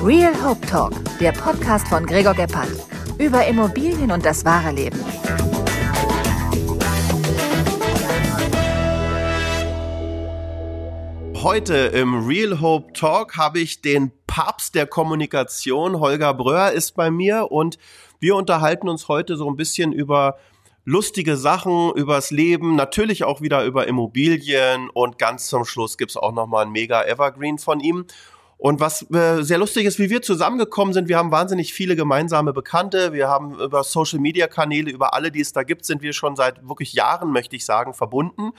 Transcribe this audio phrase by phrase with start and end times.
[0.00, 2.70] Real Hope Talk, der Podcast von Gregor Gebhardt.
[3.18, 5.04] Über Immobilien und das wahre Leben.
[11.42, 17.10] Heute im Real Hope Talk habe ich den Papst der Kommunikation, Holger Bröhr, ist bei
[17.10, 17.76] mir und
[18.20, 20.38] wir unterhalten uns heute so ein bisschen über
[20.84, 26.32] lustige Sachen übers Leben, natürlich auch wieder über Immobilien und ganz zum Schluss gibt's auch
[26.32, 28.06] nochmal ein mega Evergreen von ihm.
[28.58, 32.52] Und was äh, sehr lustig ist, wie wir zusammengekommen sind, wir haben wahnsinnig viele gemeinsame
[32.52, 36.68] Bekannte, wir haben über Social-Media-Kanäle, über alle, die es da gibt, sind wir schon seit
[36.68, 38.50] wirklich Jahren, möchte ich sagen, verbunden.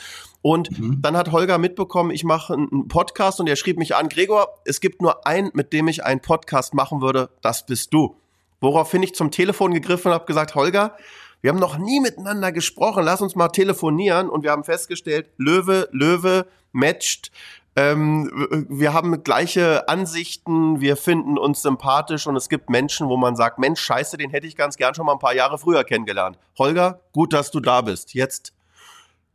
[0.41, 1.02] Und mhm.
[1.02, 4.80] dann hat Holger mitbekommen, ich mache einen Podcast und er schrieb mich an, Gregor, es
[4.80, 8.16] gibt nur einen, mit dem ich einen Podcast machen würde, das bist du.
[8.62, 10.95] Woraufhin ich zum Telefon gegriffen und habe gesagt, Holger,
[11.41, 15.90] wir haben noch nie miteinander gesprochen, lass uns mal telefonieren und wir haben festgestellt, Löwe,
[15.91, 17.31] Löwe matcht.
[17.79, 23.37] Ähm, wir haben gleiche Ansichten, wir finden uns sympathisch und es gibt Menschen, wo man
[23.37, 26.37] sagt, Mensch, scheiße, den hätte ich ganz gern schon mal ein paar Jahre früher kennengelernt.
[26.57, 28.13] Holger, gut, dass du da bist.
[28.13, 28.54] Jetzt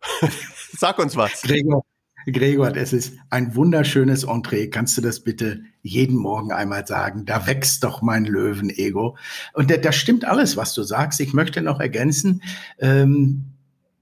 [0.76, 1.40] sag uns was.
[1.40, 1.84] Gregor,
[2.26, 4.68] Gregor, das ist ein wunderschönes Entree.
[4.68, 7.24] Kannst du das bitte jeden Morgen einmal sagen?
[7.24, 9.16] Da wächst doch mein Löwen-Ego.
[9.54, 11.18] Und da, stimmt alles, was du sagst.
[11.20, 12.42] Ich möchte noch ergänzen,
[12.78, 13.53] ähm,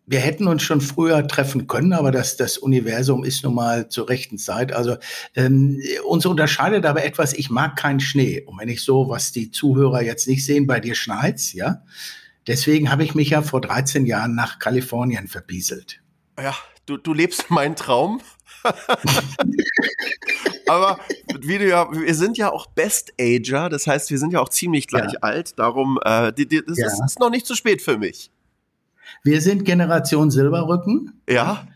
[0.07, 4.09] wir hätten uns schon früher treffen können, aber das, das Universum ist nun mal zur
[4.09, 4.73] rechten Zeit.
[4.73, 4.97] Also
[5.37, 8.43] ähm, uns unterscheidet aber etwas, ich mag keinen Schnee.
[8.43, 11.83] Und wenn ich so, was die Zuhörer jetzt nicht sehen, bei dir schneit's, ja.
[12.49, 16.01] Deswegen habe ich mich ja vor 13 Jahren nach Kalifornien verpieselt.
[16.41, 18.21] Ja, du, du lebst meinen Traum.
[20.67, 20.99] Aber
[21.41, 24.49] wie du ja, wir sind ja auch Best Ager, das heißt, wir sind ja auch
[24.49, 25.19] ziemlich gleich ja.
[25.21, 25.57] alt.
[25.59, 26.87] Darum, äh, die, die, das ja.
[26.87, 28.32] ist, ist, noch nicht zu spät für mich.
[29.23, 31.13] Wir sind Generation Silberrücken.
[31.29, 31.67] Ja.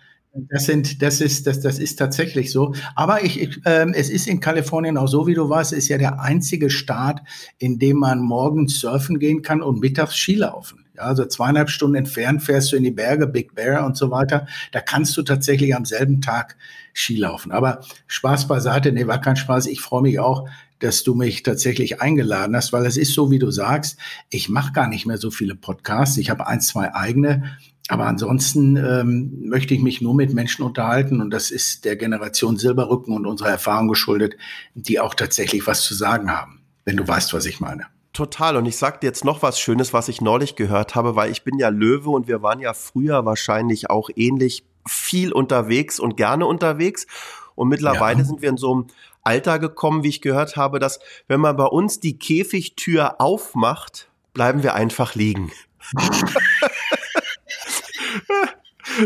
[0.50, 2.74] Das sind, das ist, das, das ist tatsächlich so.
[2.94, 5.96] Aber ich, ich ähm, es ist in Kalifornien auch so, wie du weißt, ist ja
[5.96, 7.22] der einzige Staat,
[7.56, 10.84] in dem man morgens surfen gehen kann und mittags Skilaufen.
[10.94, 14.46] Ja, also zweieinhalb Stunden entfernt fährst du in die Berge, Big Bear und so weiter.
[14.72, 16.56] Da kannst du tatsächlich am selben Tag
[16.94, 17.52] Skilaufen.
[17.52, 19.66] Aber Spaß beiseite, nee, war kein Spaß.
[19.66, 20.48] Ich freue mich auch,
[20.78, 23.98] dass du mich tatsächlich eingeladen hast, weil es ist so, wie du sagst,
[24.30, 26.18] ich mache gar nicht mehr so viele Podcasts.
[26.18, 27.56] Ich habe ein, zwei eigene.
[27.88, 32.56] Aber ansonsten ähm, möchte ich mich nur mit Menschen unterhalten und das ist der Generation
[32.56, 34.36] Silberrücken und unserer Erfahrung geschuldet,
[34.74, 37.86] die auch tatsächlich was zu sagen haben, wenn du weißt, was ich meine.
[38.12, 38.56] Total.
[38.56, 41.44] Und ich sag dir jetzt noch was Schönes, was ich neulich gehört habe, weil ich
[41.44, 46.46] bin ja Löwe und wir waren ja früher wahrscheinlich auch ähnlich viel unterwegs und gerne
[46.46, 47.06] unterwegs.
[47.54, 48.24] Und mittlerweile ja.
[48.24, 48.86] sind wir in so einem
[49.26, 54.62] Alter gekommen, wie ich gehört habe, dass wenn man bei uns die Käfigtür aufmacht, bleiben
[54.62, 55.50] wir einfach liegen.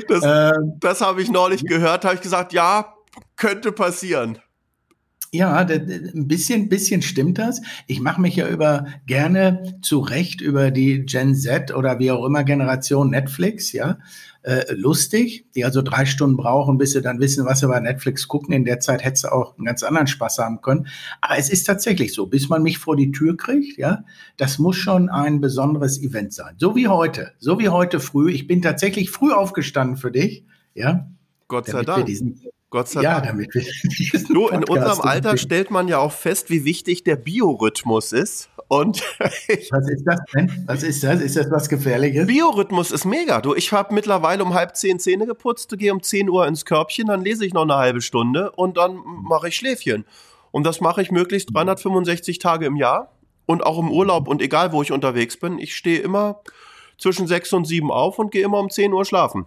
[0.09, 2.95] das, ähm, das habe ich neulich gehört, habe ich gesagt, ja,
[3.37, 4.39] könnte passieren.
[5.33, 7.61] Ja, ein bisschen, bisschen stimmt das.
[7.87, 12.43] Ich mache mich ja über gerne zurecht über die Gen Z oder wie auch immer
[12.43, 13.99] Generation Netflix, ja,
[14.43, 18.27] äh, lustig, die also drei Stunden brauchen, bis sie dann wissen, was sie bei Netflix
[18.27, 18.55] gucken.
[18.55, 20.87] In der Zeit hättest du auch einen ganz anderen Spaß haben können.
[21.21, 24.05] Aber es ist tatsächlich so, bis man mich vor die Tür kriegt, ja,
[24.37, 26.55] das muss schon ein besonderes Event sein.
[26.59, 28.31] So wie heute, so wie heute früh.
[28.31, 31.09] Ich bin tatsächlich früh aufgestanden für dich, ja.
[31.49, 32.07] Gott sei Dank.
[32.71, 33.27] Gott sei ja, Dank.
[33.27, 38.13] Damit wir du, in unserem Alter stellt man ja auch fest, wie wichtig der Biorhythmus
[38.13, 38.49] ist.
[38.69, 40.65] Und was ist das denn?
[40.67, 41.21] Was ist das?
[41.21, 42.29] Ist das was Gefährliches?
[42.29, 43.41] Biorhythmus ist mega.
[43.41, 47.09] Du, ich habe mittlerweile um halb zehn Zähne geputzt, gehe um zehn Uhr ins Körbchen,
[47.09, 50.05] dann lese ich noch eine halbe Stunde und dann mache ich Schläfchen.
[50.53, 53.13] Und das mache ich möglichst 365 Tage im Jahr
[53.47, 55.59] und auch im Urlaub und egal wo ich unterwegs bin.
[55.59, 56.41] Ich stehe immer
[56.99, 59.47] zwischen sechs und sieben auf und gehe immer um zehn Uhr schlafen.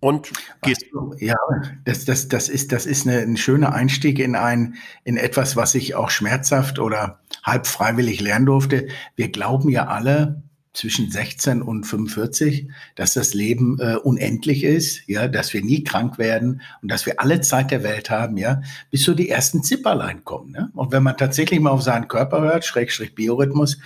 [0.00, 0.86] Und geht.
[1.18, 1.36] Ja,
[1.84, 4.74] das, das, das ist, das ist eine, ein schöner Einstieg in ein,
[5.04, 8.88] in etwas, was ich auch schmerzhaft oder halb freiwillig lernen durfte.
[9.16, 10.42] Wir glauben ja alle
[10.74, 16.18] zwischen 16 und 45, dass das Leben äh, unendlich ist, ja, dass wir nie krank
[16.18, 18.60] werden und dass wir alle Zeit der Welt haben, ja,
[18.90, 20.50] bis so die ersten Zipperlein kommen.
[20.50, 20.70] Ne?
[20.74, 23.78] Und wenn man tatsächlich mal auf seinen Körper hört, Schrägstrich Biorhythmus,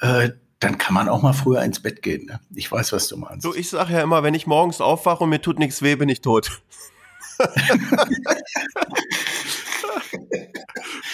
[0.00, 2.26] äh, dann kann man auch mal früher ins Bett gehen.
[2.26, 2.40] Ne?
[2.54, 3.42] Ich weiß, was du meinst.
[3.42, 6.08] So, ich sage ja immer, wenn ich morgens aufwache und mir tut nichts weh, bin
[6.08, 6.62] ich tot.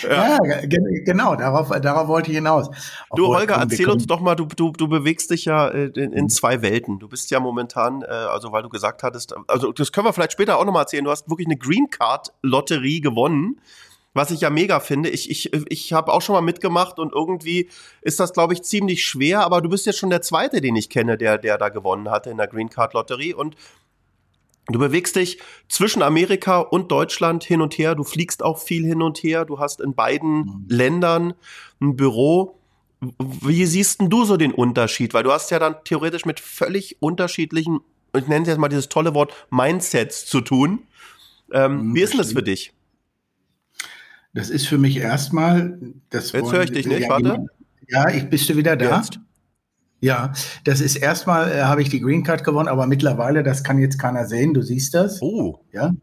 [0.02, 0.60] ja, ja
[1.04, 2.70] genau, darauf, darauf wollte ich hinaus.
[3.14, 6.30] du, Holger, erzähl uns doch mal, du, du, du bewegst dich ja äh, in, in
[6.30, 6.98] zwei Welten.
[6.98, 10.32] Du bist ja momentan, äh, also weil du gesagt hattest, also das können wir vielleicht
[10.32, 13.60] später auch nochmal erzählen, du hast wirklich eine Green Card Lotterie gewonnen
[14.14, 15.10] was ich ja mega finde.
[15.10, 17.68] Ich, ich, ich habe auch schon mal mitgemacht und irgendwie
[18.00, 20.88] ist das, glaube ich, ziemlich schwer, aber du bist jetzt schon der Zweite, den ich
[20.88, 23.34] kenne, der, der da gewonnen hatte in der Green Card Lotterie.
[23.34, 23.56] Und
[24.68, 25.38] Du bewegst dich
[25.68, 27.94] zwischen Amerika und Deutschland hin und her.
[27.94, 29.44] Du fliegst auch viel hin und her.
[29.44, 30.64] Du hast in beiden mhm.
[30.68, 31.34] Ländern
[31.82, 32.58] ein Büro.
[33.18, 35.12] Wie siehst denn du so den Unterschied?
[35.12, 37.80] Weil du hast ja dann theoretisch mit völlig unterschiedlichen,
[38.16, 40.86] ich nenne es jetzt mal dieses tolle Wort, Mindsets zu tun.
[41.52, 42.72] Ähm, mhm, wie ist denn das für dich?
[44.34, 45.78] Das ist für mich erstmal.
[46.10, 47.46] Das Jetzt höre ich dich nicht, warte.
[47.88, 48.96] Ja, ich bist du wieder da?
[48.96, 49.20] Jetzt.
[50.00, 50.32] Ja,
[50.64, 53.98] das ist erstmal, äh, habe ich die Green Card gewonnen, aber mittlerweile, das kann jetzt
[53.98, 55.22] keiner sehen, du siehst das.
[55.22, 55.60] Oh.
[55.72, 55.94] Ja.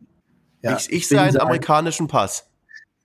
[0.64, 0.78] ja.
[0.78, 2.48] Ich, ich sehe einen amerikanischen Pass.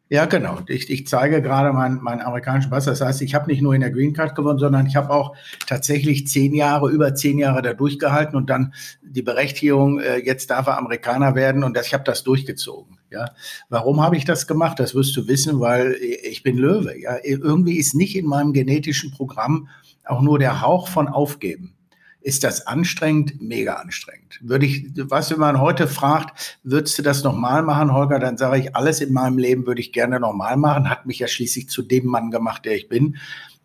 [0.08, 0.60] Ja, genau.
[0.68, 2.84] Ich, ich zeige gerade meinen, meinen amerikanischen Pass.
[2.84, 5.36] Das heißt, ich habe nicht nur in der Green Card gewonnen, sondern ich habe auch
[5.66, 10.68] tatsächlich zehn Jahre, über zehn Jahre da durchgehalten und dann die Berechtigung, äh, jetzt darf
[10.68, 12.95] er Amerikaner werden und das, ich habe das durchgezogen.
[13.10, 13.30] Ja,
[13.68, 14.80] warum habe ich das gemacht?
[14.80, 16.98] Das wirst du wissen, weil ich bin Löwe.
[17.00, 19.68] Ja, irgendwie ist nicht in meinem genetischen Programm
[20.04, 21.76] auch nur der Hauch von Aufgeben.
[22.20, 23.40] Ist das anstrengend?
[23.40, 24.40] Mega anstrengend.
[24.42, 28.18] Würde ich, was wenn man heute fragt, würdest du das nochmal machen, Holger?
[28.18, 30.90] Dann sage ich, alles in meinem Leben würde ich gerne nochmal machen.
[30.90, 33.16] Hat mich ja schließlich zu dem Mann gemacht, der ich bin.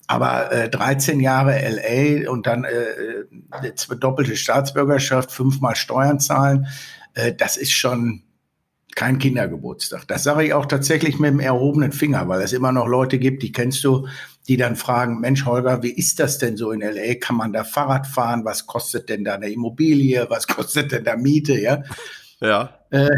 [0.06, 6.68] Aber äh, 13 Jahre LA und dann äh, doppelte Staatsbürgerschaft, fünfmal Steuern zahlen,
[7.16, 8.22] äh, das ist schon,
[8.96, 10.08] kein Kindergeburtstag.
[10.08, 13.44] Das sage ich auch tatsächlich mit dem erhobenen Finger, weil es immer noch Leute gibt,
[13.44, 14.08] die kennst du,
[14.48, 17.16] die dann fragen, Mensch, Holger, wie ist das denn so in LA?
[17.16, 18.44] Kann man da Fahrrad fahren?
[18.44, 20.26] Was kostet denn da eine Immobilie?
[20.30, 21.60] Was kostet denn da Miete?
[21.60, 21.84] Ja.
[22.42, 22.80] Ja.
[22.90, 23.16] Äh,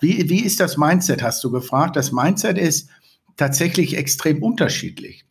[0.00, 1.96] wie, wie ist das Mindset, hast du gefragt?
[1.96, 2.88] Das Mindset ist
[3.36, 5.25] tatsächlich extrem unterschiedlich.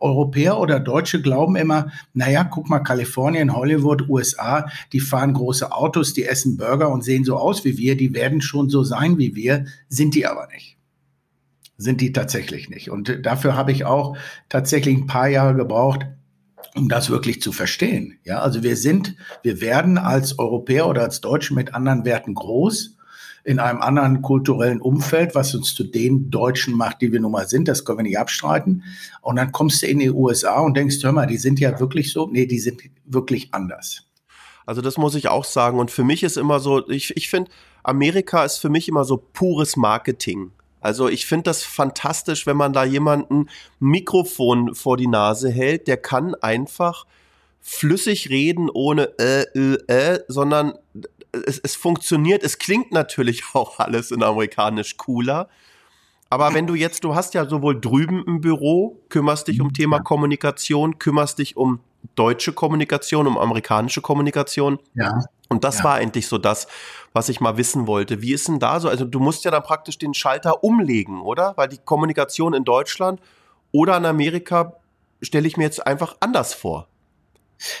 [0.00, 6.14] Europäer oder Deutsche glauben immer, naja, guck mal, Kalifornien, Hollywood, USA, die fahren große Autos,
[6.14, 9.34] die essen Burger und sehen so aus wie wir, die werden schon so sein wie
[9.34, 10.76] wir, sind die aber nicht.
[11.78, 12.90] Sind die tatsächlich nicht.
[12.90, 14.16] Und dafür habe ich auch
[14.48, 16.06] tatsächlich ein paar Jahre gebraucht,
[16.74, 18.18] um das wirklich zu verstehen.
[18.24, 22.95] Ja, also wir sind, wir werden als Europäer oder als Deutsche mit anderen Werten groß
[23.46, 27.46] in einem anderen kulturellen Umfeld, was uns zu den Deutschen macht, die wir nun mal
[27.46, 27.68] sind.
[27.68, 28.82] Das können wir nicht abstreiten.
[29.22, 32.12] Und dann kommst du in die USA und denkst, hör mal, die sind ja wirklich
[32.12, 32.26] so.
[32.26, 34.02] Nee, die sind wirklich anders.
[34.66, 35.78] Also das muss ich auch sagen.
[35.78, 37.48] Und für mich ist immer so, ich, ich finde,
[37.84, 40.50] Amerika ist für mich immer so pures Marketing.
[40.80, 45.98] Also ich finde das fantastisch, wenn man da jemanden Mikrofon vor die Nase hält, der
[45.98, 47.06] kann einfach
[47.60, 50.74] flüssig reden ohne äh, äh, äh, sondern
[51.46, 55.48] es, es funktioniert, es klingt natürlich auch alles in amerikanisch cooler.
[56.28, 60.00] Aber wenn du jetzt, du hast ja sowohl drüben im Büro, kümmerst dich um Thema
[60.00, 61.80] Kommunikation, kümmerst dich um
[62.16, 64.80] deutsche Kommunikation, um amerikanische Kommunikation.
[64.94, 65.22] Ja.
[65.48, 65.84] Und das ja.
[65.84, 66.66] war eigentlich so das,
[67.12, 68.22] was ich mal wissen wollte.
[68.22, 68.88] Wie ist denn da so?
[68.88, 71.52] Also du musst ja dann praktisch den Schalter umlegen, oder?
[71.56, 73.20] Weil die Kommunikation in Deutschland
[73.70, 74.72] oder in Amerika
[75.22, 76.88] stelle ich mir jetzt einfach anders vor.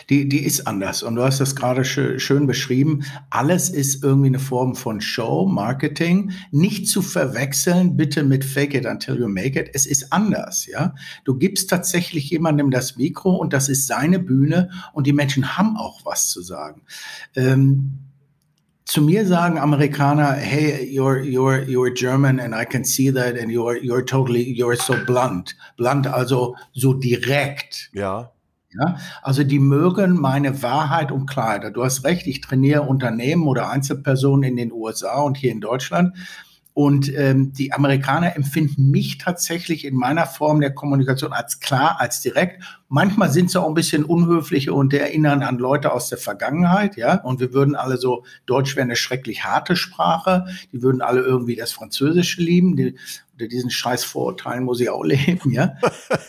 [0.08, 1.02] Die, die ist anders.
[1.02, 3.04] Und du hast das gerade schön, schön beschrieben.
[3.30, 6.32] Alles ist irgendwie eine Form von Show, Marketing.
[6.50, 9.70] Nicht zu verwechseln, bitte mit Fake it until you make it.
[9.74, 10.94] Es ist anders, ja.
[11.24, 15.76] Du gibst tatsächlich jemandem das Mikro und das ist seine Bühne und die Menschen haben
[15.76, 16.82] auch was zu sagen.
[17.34, 17.98] Ähm,
[18.86, 23.50] zu mir sagen Amerikaner, hey, you're you're you're German and I can see that and
[23.50, 27.90] you're you're totally you're so blunt, blunt also so direkt.
[27.92, 28.32] Ja.
[28.72, 28.96] Ja?
[29.22, 31.70] Also die mögen meine Wahrheit und Kleider.
[31.70, 36.14] Du hast recht, ich trainiere Unternehmen oder Einzelpersonen in den USA und hier in Deutschland.
[36.76, 42.20] Und ähm, die Amerikaner empfinden mich tatsächlich in meiner Form der Kommunikation als klar, als
[42.20, 42.62] direkt.
[42.90, 47.14] Manchmal sind sie auch ein bisschen unhöflich und erinnern an Leute aus der Vergangenheit, ja.
[47.22, 50.48] Und wir würden alle so, Deutsch wäre eine schrecklich harte Sprache.
[50.70, 52.76] Die würden alle irgendwie das Französische lieben.
[52.76, 52.98] Die,
[53.36, 55.76] unter diesen scheiß Vorurteilen muss ich auch leben, ja.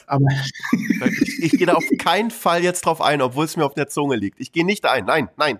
[0.06, 0.26] Aber
[0.72, 3.88] ich, ich gehe da auf keinen Fall jetzt drauf ein, obwohl es mir auf der
[3.88, 4.40] Zunge liegt.
[4.40, 5.06] Ich gehe nicht ein.
[5.06, 5.60] Nein, nein.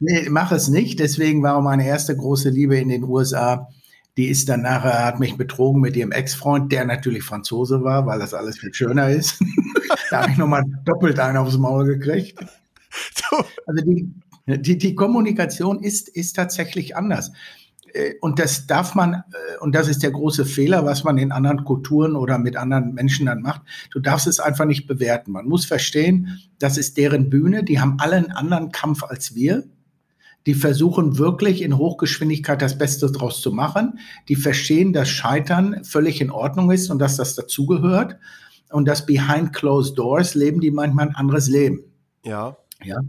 [0.00, 1.00] Nee, mach es nicht.
[1.00, 3.68] Deswegen war meine erste große Liebe in den USA
[4.16, 8.18] die ist dann nachher, hat mich betrogen mit ihrem Ex-Freund, der natürlich Franzose war, weil
[8.18, 9.42] das alles viel schöner ist.
[10.10, 12.38] da habe ich nochmal doppelt einen aufs Maul gekriegt.
[13.66, 14.08] Also die,
[14.46, 17.32] die, die Kommunikation ist, ist tatsächlich anders.
[17.96, 21.32] Äh, und das darf man, äh, und das ist der große Fehler, was man in
[21.32, 23.62] anderen Kulturen oder mit anderen Menschen dann macht.
[23.90, 25.32] Du darfst es einfach nicht bewerten.
[25.32, 27.64] Man muss verstehen, das ist deren Bühne.
[27.64, 29.64] Die haben alle einen anderen Kampf als wir
[30.46, 33.98] die versuchen wirklich in Hochgeschwindigkeit das Beste draus zu machen.
[34.28, 38.16] Die verstehen, dass Scheitern völlig in Ordnung ist und dass das dazugehört.
[38.70, 41.84] Und dass behind closed doors leben die manchmal ein anderes Leben.
[42.24, 42.56] Ja.
[42.84, 43.00] Ja,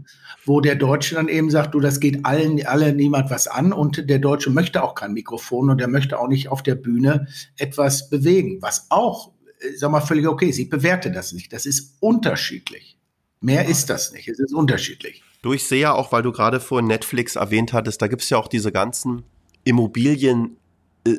[0.44, 4.08] wo der Deutsche dann eben sagt, du, das geht allen, alle niemand was an und
[4.08, 7.26] der Deutsche möchte auch kein Mikrofon und er möchte auch nicht auf der Bühne
[7.58, 10.58] etwas bewegen, was auch, äh, sag mal, völlig okay ist.
[10.58, 11.52] Ich bewerte das nicht.
[11.52, 12.98] Das ist unterschiedlich.
[13.40, 13.68] Mehr ja.
[13.68, 14.28] ist das nicht.
[14.28, 15.22] Es ist unterschiedlich.
[15.42, 18.30] Du, ich sehe ja auch, weil du gerade vorhin Netflix erwähnt hattest, da gibt es
[18.30, 19.22] ja auch diese ganzen
[19.64, 20.57] Immobilien-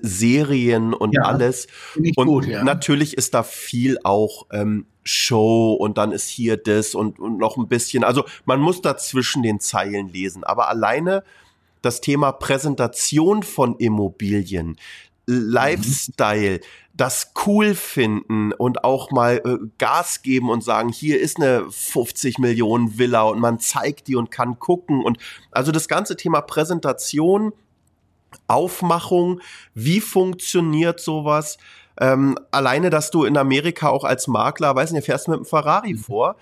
[0.02, 1.68] Serien und ja, alles.
[2.16, 2.64] Und gut, ja.
[2.64, 7.58] natürlich ist da viel auch ähm, Show und dann ist hier das und, und noch
[7.58, 8.04] ein bisschen.
[8.04, 10.44] Also man muss da zwischen den Zeilen lesen.
[10.44, 11.24] Aber alleine
[11.82, 14.78] das Thema Präsentation von Immobilien,
[15.26, 16.60] Lifestyle,
[16.94, 22.40] das cool finden und auch mal äh, Gas geben und sagen, hier ist eine 50
[22.40, 25.18] Millionen Villa und man zeigt die und kann gucken und
[25.52, 27.54] also das ganze Thema Präsentation,
[28.48, 29.42] Aufmachung,
[29.74, 31.58] wie funktioniert sowas?
[32.00, 35.94] Ähm, alleine, dass du in Amerika auch als Makler, weiß nicht, fährst mit einem Ferrari
[35.94, 35.98] mhm.
[35.98, 36.36] vor.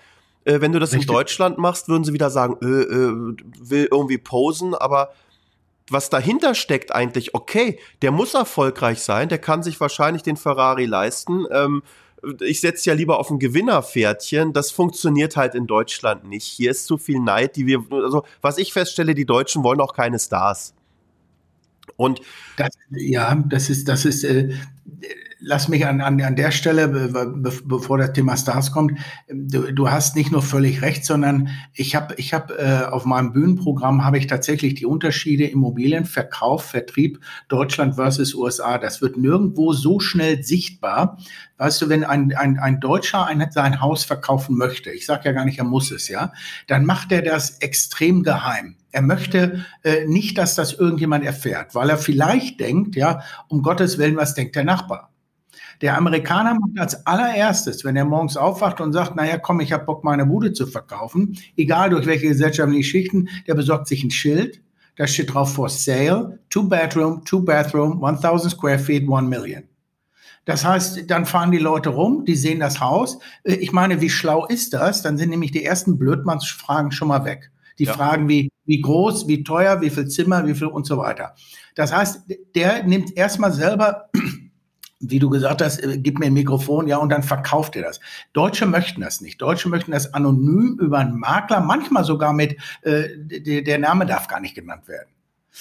[0.44, 1.08] Äh, wenn du das Richtig.
[1.08, 5.12] in Deutschland machst, würden sie wieder sagen, äh, äh, will irgendwie posen, aber
[5.90, 10.84] was dahinter steckt eigentlich, okay, der muss erfolgreich sein, der kann sich wahrscheinlich den Ferrari
[10.84, 11.46] leisten.
[11.50, 11.82] Ähm,
[12.40, 14.52] ich setze ja lieber auf ein Gewinnerpferdchen.
[14.52, 16.44] Das funktioniert halt in Deutschland nicht.
[16.44, 19.94] Hier ist zu viel Neid, die wir, also was ich feststelle, die Deutschen wollen auch
[19.94, 20.74] keine Stars.
[21.98, 22.20] Und
[22.56, 24.50] das, ja, das ist, das ist, äh,
[25.40, 29.90] lass mich an, an, an der Stelle, be, bevor das Thema Stars kommt, du, du
[29.90, 34.18] hast nicht nur völlig recht, sondern ich habe ich hab, äh, auf meinem Bühnenprogramm habe
[34.18, 38.78] ich tatsächlich die Unterschiede Immobilien, Verkauf, Vertrieb, Deutschland versus USA.
[38.78, 41.18] Das wird nirgendwo so schnell sichtbar.
[41.56, 45.32] Weißt du, wenn ein, ein, ein Deutscher ein, sein Haus verkaufen möchte, ich sage ja
[45.32, 46.32] gar nicht, er muss es, ja,
[46.66, 48.76] dann macht er das extrem geheim.
[48.90, 53.98] Er möchte äh, nicht, dass das irgendjemand erfährt, weil er vielleicht denkt, ja, um Gottes
[53.98, 55.10] Willen, was denkt der Nachbar?
[55.80, 59.84] Der Amerikaner macht als allererstes, wenn er morgens aufwacht und sagt, naja, komm, ich habe
[59.84, 64.60] Bock, meine Bude zu verkaufen, egal durch welche gesellschaftlichen Schichten, der besorgt sich ein Schild,
[64.96, 69.62] da steht drauf for sale, two bedroom, two bathroom, 1000 square feet, one million.
[70.44, 73.18] Das heißt, dann fahren die Leute rum, die sehen das Haus.
[73.44, 75.02] Äh, ich meine, wie schlau ist das?
[75.02, 77.52] Dann sind nämlich die ersten Blödmannsfragen schon mal weg.
[77.78, 77.92] Die ja.
[77.92, 81.34] Fragen wie, wie groß, wie teuer, wie viel Zimmer, wie viel und so weiter.
[81.76, 82.22] Das heißt,
[82.56, 84.08] der nimmt erstmal selber
[85.00, 88.00] wie du gesagt hast, äh, gib mir ein Mikrofon, ja, und dann verkauft er das.
[88.32, 89.40] Deutsche möchten das nicht.
[89.40, 94.28] Deutsche möchten das anonym über einen Makler, manchmal sogar mit, äh, der, der Name darf
[94.28, 95.08] gar nicht genannt werden.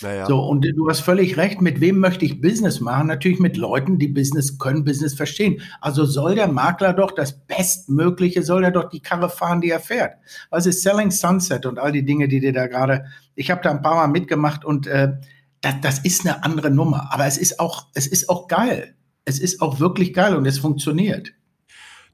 [0.02, 0.28] Naja.
[0.28, 3.08] So, und du hast völlig recht, mit wem möchte ich Business machen?
[3.08, 5.62] Natürlich mit Leuten, die Business können, Business verstehen.
[5.82, 9.80] Also soll der Makler doch das Bestmögliche, soll er doch die Karre fahren, die er
[9.80, 10.18] fährt.
[10.52, 13.72] Was ist Selling Sunset und all die Dinge, die dir da gerade, ich habe da
[13.72, 15.14] ein paar Mal mitgemacht und äh,
[15.62, 18.97] das, das ist eine andere Nummer, aber es ist auch, es ist auch geil
[19.28, 21.34] es ist auch wirklich geil und es funktioniert.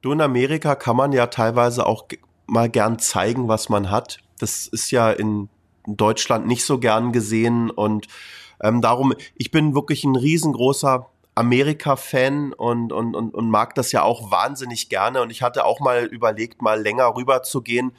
[0.01, 2.07] Du in Amerika kann man ja teilweise auch
[2.47, 4.17] mal gern zeigen, was man hat.
[4.39, 5.47] Das ist ja in
[5.85, 8.07] Deutschland nicht so gern gesehen und
[8.61, 14.01] ähm, darum, ich bin wirklich ein riesengroßer Amerika-Fan und, und, und, und mag das ja
[14.01, 15.21] auch wahnsinnig gerne.
[15.21, 17.91] Und ich hatte auch mal überlegt, mal länger rüber zu gehen.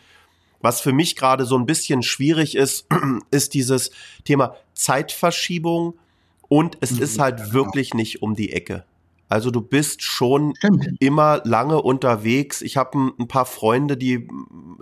[0.61, 2.87] Was für mich gerade so ein bisschen schwierig ist,
[3.31, 3.93] ist dieses
[4.25, 5.99] Thema Zeitverschiebung
[6.49, 7.03] und es mhm.
[7.03, 8.85] ist halt wirklich nicht um die Ecke.
[9.29, 10.89] Also du bist schon Stimmt.
[11.01, 12.63] immer lange unterwegs.
[12.63, 14.29] Ich habe ein, ein, paar Freunde, die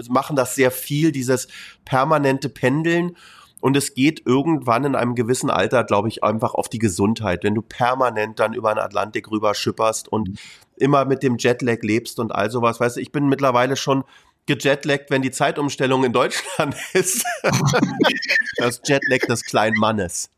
[0.09, 1.49] machen das sehr viel, dieses
[1.85, 3.17] permanente Pendeln.
[3.61, 7.45] Und es geht irgendwann in einem gewissen Alter, glaube ich, einfach auf die Gesundheit.
[7.45, 10.35] Wenn du permanent dann über den Atlantik rüber schipperst und mhm.
[10.77, 12.81] immer mit dem Jetlag lebst und all sowas.
[12.81, 14.03] Weißt du, ich bin mittlerweile schon
[14.47, 17.25] gejetlaggt, wenn die Zeitumstellung in Deutschland ist.
[18.57, 20.32] das Jetlag des kleinen Mannes.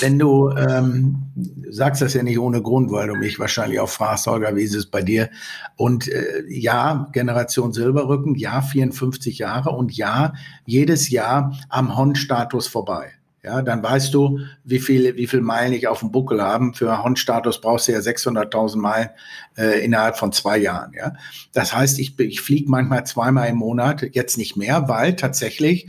[0.00, 1.22] Wenn du ähm,
[1.70, 4.74] sagst das ja nicht ohne Grund, weil du mich wahrscheinlich auch fragst, Holger, wie ist
[4.74, 5.30] es bei dir?
[5.76, 10.34] Und äh, ja, Generation Silberrücken, ja, 54 Jahre und ja,
[10.66, 13.12] jedes Jahr am Hon-Status vorbei.
[13.44, 16.74] Ja, dann weißt du, wie viel, wie viel Meilen ich auf dem Buckel haben.
[16.74, 19.10] Für Hon-Status brauchst du ja 600.000 Meilen
[19.56, 20.92] äh, innerhalb von zwei Jahren.
[20.92, 21.14] Ja,
[21.52, 25.88] das heißt, ich, ich fliege manchmal zweimal im Monat, jetzt nicht mehr, weil tatsächlich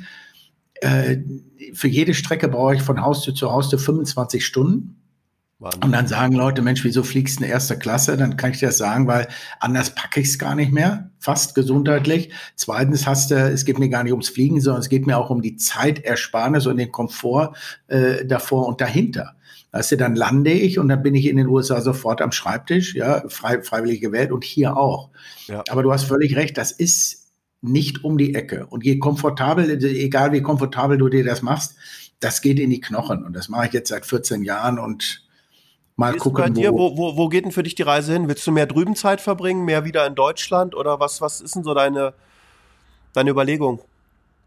[0.81, 1.17] äh,
[1.73, 4.95] für jede Strecke brauche ich von Haustür zu Haustür 25 Stunden.
[5.59, 5.83] Wahnsinn.
[5.83, 8.15] Und dann sagen Leute, Mensch, wieso fliegst du in erster Klasse?
[8.15, 9.27] Dann kann ich dir das sagen, weil
[9.59, 12.31] anders packe ich es gar nicht mehr, fast gesundheitlich.
[12.55, 15.29] Zweitens hast du, es geht mir gar nicht ums Fliegen, sondern es geht mir auch
[15.29, 17.57] um die Zeitersparnis und den Komfort
[17.87, 19.35] äh, davor und dahinter.
[19.71, 22.95] Weißt du, dann lande ich und dann bin ich in den USA sofort am Schreibtisch,
[22.95, 25.09] ja, frei, freiwillig gewählt und hier auch.
[25.47, 25.63] Ja.
[25.69, 27.18] Aber du hast völlig recht, das ist
[27.61, 28.65] nicht um die Ecke.
[28.67, 31.75] Und je komfortabel, egal wie komfortabel du dir das machst,
[32.19, 33.23] das geht in die Knochen.
[33.23, 35.23] Und das mache ich jetzt seit 14 Jahren und
[35.95, 36.43] mal Wie gucken.
[36.43, 38.27] Bei dir, wo, wo, wo geht denn für dich die Reise hin?
[38.27, 41.63] Willst du mehr drüben Zeit verbringen, mehr wieder in Deutschland oder was, was ist denn
[41.63, 42.13] so deine,
[43.13, 43.79] deine Überlegung?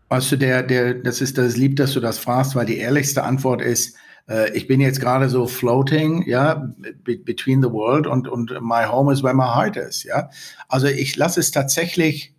[0.09, 3.23] Weißt du, der, der, das ist das lieb, dass du das fragst, weil die ehrlichste
[3.23, 3.97] Antwort ist,
[4.29, 6.71] äh, ich bin jetzt gerade so floating, ja,
[7.03, 10.29] between the world und, und my home is where my heart is, ja.
[10.69, 12.35] Also ich lasse es tatsächlich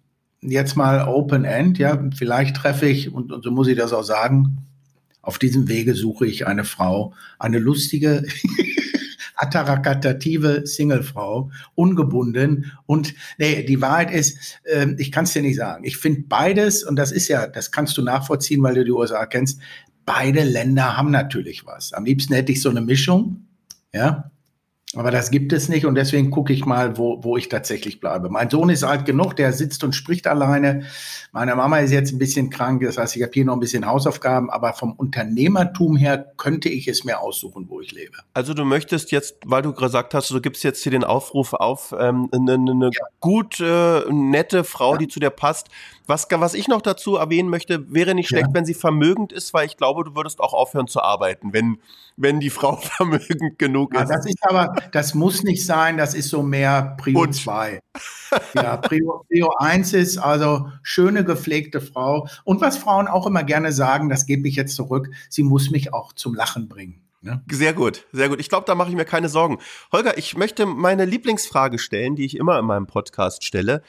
[0.50, 4.04] jetzt mal Open End, ja, vielleicht treffe ich, und, und so muss ich das auch
[4.04, 4.58] sagen,
[5.22, 8.24] auf diesem Wege suche ich eine Frau, eine lustige,
[9.36, 12.72] attarakative Singlefrau, ungebunden.
[12.86, 15.86] Und nee, die Wahrheit ist, äh, ich kann es dir nicht sagen.
[15.86, 19.26] Ich finde beides, und das ist ja, das kannst du nachvollziehen, weil du die USA
[19.26, 19.60] kennst,
[20.06, 21.94] beide Länder haben natürlich was.
[21.94, 23.48] Am liebsten hätte ich so eine Mischung,
[23.94, 24.30] ja.
[24.96, 28.30] Aber das gibt es nicht und deswegen gucke ich mal, wo, wo ich tatsächlich bleibe.
[28.30, 30.84] Mein Sohn ist alt genug, der sitzt und spricht alleine.
[31.32, 33.88] Meine Mama ist jetzt ein bisschen krank, das heißt, ich habe hier noch ein bisschen
[33.88, 38.18] Hausaufgaben, aber vom Unternehmertum her könnte ich es mir aussuchen, wo ich lebe.
[38.36, 41.96] Also du möchtest jetzt, weil du gesagt hast, du gibst jetzt hier den Aufruf auf,
[41.98, 43.06] ähm, eine, eine ja.
[43.20, 45.00] gut äh, nette Frau, ja.
[45.00, 45.70] die zu dir passt.
[46.06, 48.54] Was, was ich noch dazu erwähnen möchte, wäre nicht schlecht, ja.
[48.54, 51.78] wenn sie vermögend ist, weil ich glaube, du würdest auch aufhören zu arbeiten, wenn,
[52.18, 54.10] wenn die Frau vermögend genug ist.
[54.10, 57.80] das ist aber, das muss nicht sein, das ist so mehr Prio 2.
[58.56, 62.28] ja, Prio, Prio 1 ist also schöne, gepflegte Frau.
[62.44, 65.94] Und was Frauen auch immer gerne sagen, das gebe ich jetzt zurück, sie muss mich
[65.94, 67.04] auch zum Lachen bringen.
[67.24, 67.42] Ne?
[67.50, 68.42] Sehr gut, sehr gut.
[68.42, 69.60] Ich glaube, da mache ich mir keine Sorgen.
[69.94, 73.82] Holger, ich möchte meine Lieblingsfrage stellen, die ich immer in meinem Podcast stelle.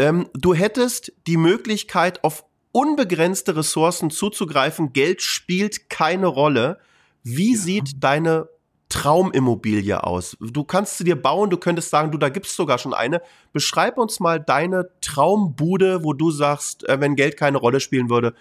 [0.00, 4.94] Ähm, du hättest die Möglichkeit, auf unbegrenzte Ressourcen zuzugreifen.
[4.94, 6.78] Geld spielt keine Rolle.
[7.22, 7.58] Wie ja.
[7.58, 8.48] sieht deine
[8.88, 10.38] Traumimmobilie aus?
[10.40, 13.20] Du kannst sie dir bauen, du könntest sagen, du, da gibt's sogar schon eine.
[13.52, 18.34] Beschreib uns mal deine Traumbude, wo du sagst, äh, wenn Geld keine Rolle spielen würde,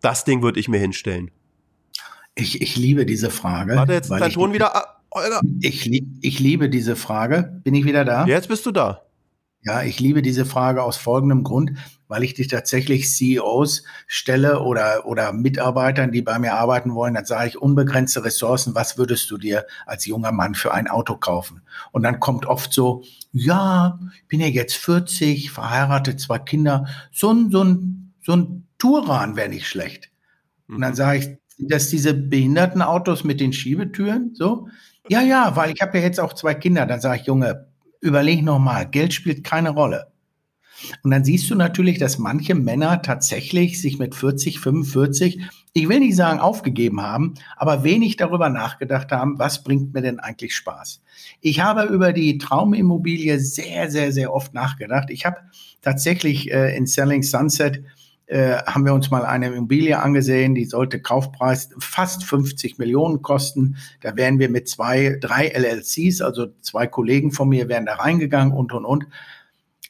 [0.00, 1.30] das Ding würde ich mir hinstellen.
[2.34, 3.76] Ich, ich liebe diese Frage.
[3.76, 4.74] Warte, jetzt ist dein Ton wieder.
[4.74, 7.60] Ah, ich, ich liebe diese Frage.
[7.62, 8.26] Bin ich wieder da?
[8.26, 9.05] Jetzt bist du da.
[9.66, 11.72] Ja, ich liebe diese Frage aus folgendem Grund,
[12.06, 17.24] weil ich dich tatsächlich CEOs stelle oder, oder Mitarbeitern, die bei mir arbeiten wollen, dann
[17.24, 21.62] sage ich unbegrenzte Ressourcen, was würdest du dir als junger Mann für ein Auto kaufen?
[21.90, 27.32] Und dann kommt oft so, ja, ich bin ja jetzt 40, verheiratet, zwei Kinder, so
[27.32, 30.12] ein, so ein, so ein Touran wäre nicht schlecht.
[30.68, 30.96] Und dann mhm.
[30.96, 34.68] sage ich, dass diese behinderten Autos mit den Schiebetüren, so?
[35.08, 36.86] Ja, ja, weil ich habe ja jetzt auch zwei Kinder.
[36.86, 37.68] Dann sage ich, Junge,
[38.00, 40.12] überleg nochmal, Geld spielt keine Rolle.
[41.02, 45.40] Und dann siehst du natürlich, dass manche Männer tatsächlich sich mit 40, 45,
[45.72, 50.20] ich will nicht sagen aufgegeben haben, aber wenig darüber nachgedacht haben, was bringt mir denn
[50.20, 51.02] eigentlich Spaß.
[51.40, 55.10] Ich habe über die Traumimmobilie sehr, sehr, sehr oft nachgedacht.
[55.10, 55.38] Ich habe
[55.80, 57.82] tatsächlich äh, in Selling Sunset
[58.26, 63.76] äh, haben wir uns mal eine Immobilie angesehen, die sollte Kaufpreis fast 50 Millionen kosten.
[64.00, 68.52] Da wären wir mit zwei, drei LLCs, also zwei Kollegen von mir wären da reingegangen
[68.52, 69.06] und, und, und.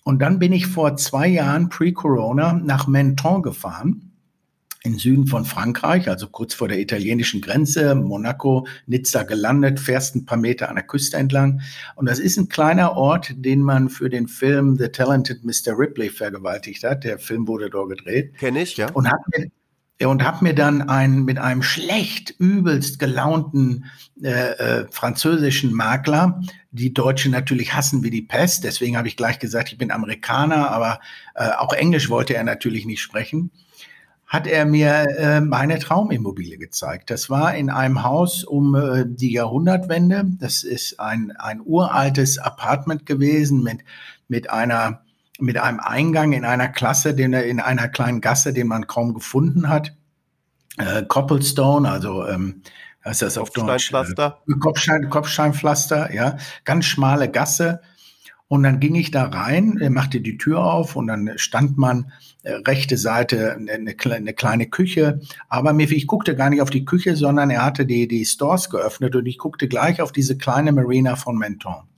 [0.05, 4.06] Und dann bin ich vor zwei Jahren pre-Corona nach Menton gefahren
[4.87, 10.25] im Süden von Frankreich, also kurz vor der italienischen Grenze, Monaco, Nizza gelandet, fährst ein
[10.25, 11.61] paar Meter an der Küste entlang.
[11.96, 15.79] Und das ist ein kleiner Ort, den man für den Film The Talented Mr.
[15.79, 17.05] Ripley vergewaltigt hat.
[17.05, 18.38] Der Film wurde dort gedreht.
[18.38, 18.90] Kenne ich, ja.
[18.92, 19.51] Und hat mir,
[20.09, 23.87] und habe mir dann ein, mit einem schlecht, übelst gelaunten
[24.22, 29.38] äh, äh, französischen Makler, die Deutschen natürlich hassen wie die Pest, deswegen habe ich gleich
[29.38, 31.01] gesagt, ich bin Amerikaner, aber
[31.35, 33.51] äh, auch Englisch wollte er natürlich nicht sprechen
[34.27, 37.11] hat er mir äh, meine Traumimmobilie gezeigt.
[37.11, 40.25] Das war in einem Haus um äh, die Jahrhundertwende.
[40.41, 43.81] Das ist ein, ein uraltes Apartment gewesen mit,
[44.29, 45.03] mit einer
[45.39, 49.12] mit einem Eingang in einer Klasse, den er in einer kleinen Gasse, den man kaum
[49.12, 49.95] gefunden hat.
[50.79, 52.62] Äh, Copplestone, also ähm,
[53.03, 53.91] was ist das auf Deutsch?
[53.91, 54.39] Kopfsteinpflaster.
[54.49, 56.37] Äh, Kopfstein, Kopfsteinpflaster, ja.
[56.65, 57.81] Ganz schmale Gasse.
[58.48, 62.12] Und dann ging ich da rein, machte die Tür auf und dann stand man
[62.44, 65.20] äh, rechte Seite eine, eine, kleine Küche.
[65.48, 68.70] Aber mir, ich guckte gar nicht auf die Küche, sondern er hatte die, die Stores
[68.70, 71.88] geöffnet und ich guckte gleich auf diese kleine Marina von Menton.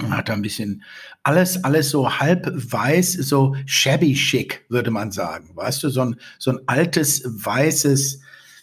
[0.00, 0.84] Und hatte ein bisschen
[1.22, 5.50] alles, alles so halb weiß, so shabby chic, würde man sagen.
[5.54, 8.20] Weißt du, so ein, so ein altes, weißes,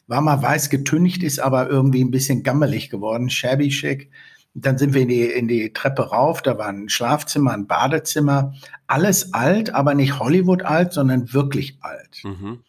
[0.07, 4.11] war mal weiß getüncht, ist aber irgendwie ein bisschen gammelig geworden, shabby chic.
[4.57, 8.53] Dann sind wir in die, in die Treppe rauf, da war ein Schlafzimmer, ein Badezimmer,
[8.87, 12.23] alles alt, aber nicht Hollywood alt, sondern wirklich alt.
[12.23, 12.59] Mhm.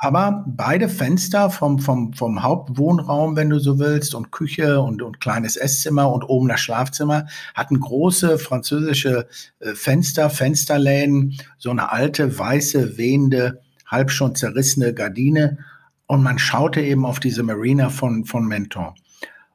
[0.00, 5.20] Aber beide Fenster vom, vom, vom Hauptwohnraum, wenn du so willst, und Küche und, und
[5.20, 9.26] kleines Esszimmer und oben das Schlafzimmer, hatten große französische
[9.60, 15.58] äh, Fenster, Fensterläden, so eine alte, weiße, wehende, halb schon zerrissene Gardine.
[16.06, 18.94] Und man schaute eben auf diese Marina von, von Menton.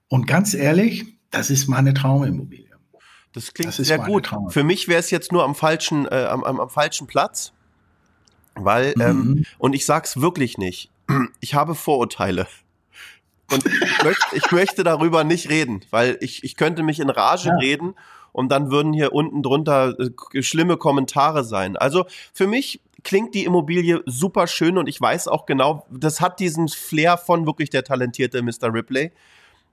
[0.08, 2.68] Und ganz ehrlich, das ist meine Traumimmobilie.
[3.34, 4.30] Das klingt das sehr gut.
[4.50, 7.54] Für mich wäre es jetzt nur am falschen, äh, am, am, am, falschen Platz,
[8.56, 9.02] weil mhm.
[9.02, 10.90] ähm, und ich sag's wirklich nicht.
[11.40, 12.48] Ich habe Vorurteile
[13.52, 17.50] und ich möchte, ich möchte darüber nicht reden, weil ich, ich könnte mich in Rage
[17.50, 17.56] ja.
[17.56, 17.96] reden
[18.32, 21.78] und dann würden hier unten drunter äh, schlimme Kommentare sein.
[21.78, 26.40] Also für mich klingt die Immobilie super schön und ich weiß auch genau, das hat
[26.40, 28.74] diesen Flair von wirklich der talentierte Mr.
[28.74, 29.12] Ripley.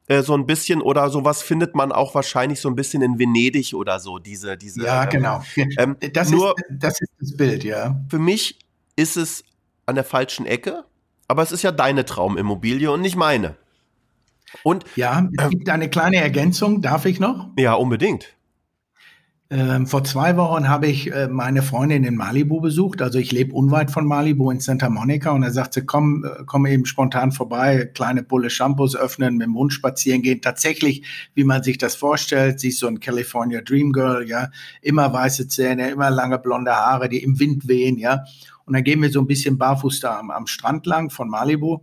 [0.09, 3.75] Äh, so ein bisschen oder sowas findet man auch wahrscheinlich so ein bisschen in Venedig
[3.75, 4.83] oder so, diese, diese.
[4.83, 5.43] Ja, ähm, genau.
[5.77, 8.01] Ähm, das, nur, ist, das ist das Bild, ja.
[8.09, 8.59] Für mich
[8.97, 9.45] ist es
[9.85, 10.85] an der falschen Ecke,
[11.29, 13.57] aber es ist ja deine Traumimmobilie und nicht meine.
[14.63, 17.51] Und ja, es gibt eine kleine Ergänzung, darf ich noch?
[17.59, 18.35] Ja, unbedingt.
[19.51, 23.01] Ähm, vor zwei Wochen habe ich äh, meine Freundin in Malibu besucht.
[23.01, 26.67] Also ich lebe unweit von Malibu in Santa Monica und er sagte, komm, äh, komm
[26.67, 30.43] eben spontan vorbei, kleine Pulle Shampoos öffnen, mit dem Hund spazieren gehen.
[30.43, 31.03] Tatsächlich,
[31.35, 34.51] wie man sich das vorstellt, sie ist so ein California Dream Girl, ja,
[34.83, 38.25] immer weiße Zähne, immer lange blonde Haare, die im Wind wehen, ja.
[38.67, 41.79] Und dann gehen wir so ein bisschen barfuß da am, am Strand lang von Malibu.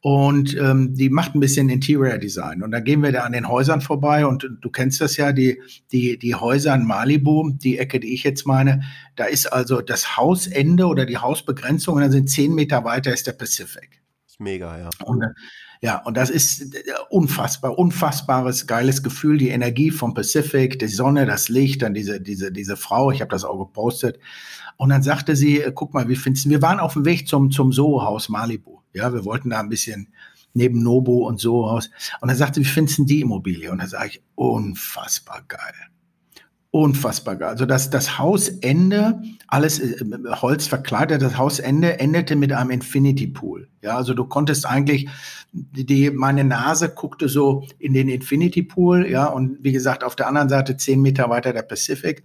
[0.00, 2.62] Und ähm, die macht ein bisschen Interior Design.
[2.62, 4.26] Und da gehen wir da an den Häusern vorbei.
[4.26, 8.22] Und du kennst das ja, die, die, die Häuser in Malibu, die Ecke, die ich
[8.22, 8.82] jetzt meine,
[9.16, 13.26] da ist also das Hausende oder die Hausbegrenzung und dann sind zehn Meter weiter ist
[13.26, 14.00] der Pacific.
[14.24, 14.90] Das ist mega, ja.
[15.04, 15.24] Und,
[15.80, 21.26] ja, und das ist äh, unfassbar, unfassbares, geiles Gefühl, die Energie vom Pacific, die Sonne,
[21.26, 24.18] das Licht, dann diese, diese, diese Frau, ich habe das auch gepostet.
[24.76, 27.28] Und dann sagte sie, äh, guck mal, wie findest du, wir waren auf dem Weg
[27.28, 28.80] zum, zum Soho-Haus Malibu.
[28.92, 30.08] Ja, wir wollten da ein bisschen
[30.54, 31.90] neben Nobo und so aus.
[32.20, 33.70] Und er sagte, wie findest du die Immobilie?
[33.70, 35.74] Und da sage ich, unfassbar geil.
[36.70, 37.48] Unfassbar geil.
[37.48, 40.04] Also das, das Hausende, alles äh,
[40.34, 43.68] Holz verkleidet, das Hausende endete mit einem Infinity Pool.
[43.80, 45.08] Ja, also du konntest eigentlich,
[45.52, 50.26] die, meine Nase guckte so in den Infinity Pool, ja, und wie gesagt, auf der
[50.26, 52.22] anderen Seite zehn Meter weiter der Pacific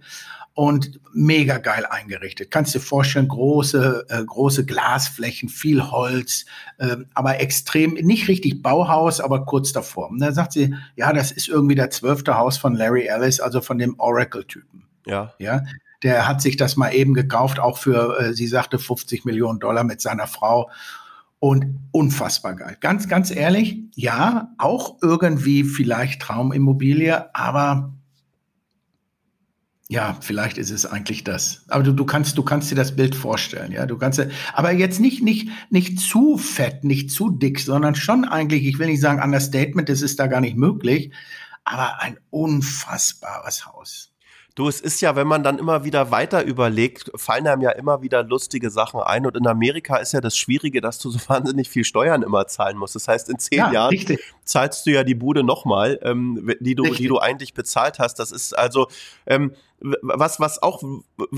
[0.54, 2.50] und mega geil eingerichtet.
[2.50, 6.44] Kannst dir vorstellen, große, äh, große Glasflächen, viel Holz,
[6.78, 10.10] äh, aber extrem, nicht richtig Bauhaus, aber kurz davor.
[10.10, 13.60] Und da sagt sie, ja, das ist irgendwie der zwölfte Haus von Larry Ellis, also
[13.60, 14.84] von dem Oracle-Typen.
[15.06, 15.34] Ja.
[15.38, 15.62] Ja.
[16.04, 19.82] Der hat sich das mal eben gekauft, auch für, äh, sie sagte, 50 Millionen Dollar
[19.82, 20.70] mit seiner Frau.
[21.40, 22.76] Und unfassbar geil.
[22.80, 27.92] Ganz, ganz ehrlich, ja, auch irgendwie vielleicht Traumimmobilie, aber
[29.94, 31.64] ja, vielleicht ist es eigentlich das.
[31.68, 33.86] Aber du, du kannst, du kannst dir das Bild vorstellen, ja.
[33.86, 34.20] Du kannst,
[34.52, 38.88] aber jetzt nicht, nicht, nicht zu fett, nicht zu dick, sondern schon eigentlich, ich will
[38.88, 41.12] nicht sagen Understatement, das ist da gar nicht möglich,
[41.62, 44.10] aber ein unfassbares Haus.
[44.54, 48.02] Du, es ist ja, wenn man dann immer wieder weiter überlegt, fallen einem ja immer
[48.02, 49.26] wieder lustige Sachen ein.
[49.26, 52.76] Und in Amerika ist ja das Schwierige, dass du so wahnsinnig viel Steuern immer zahlen
[52.76, 52.94] musst.
[52.94, 54.20] Das heißt, in zehn ja, Jahren richtig.
[54.44, 58.20] zahlst du ja die Bude nochmal, ähm, die du, die du eigentlich bezahlt hast.
[58.20, 58.86] Das ist also,
[59.26, 60.82] ähm, was, was auch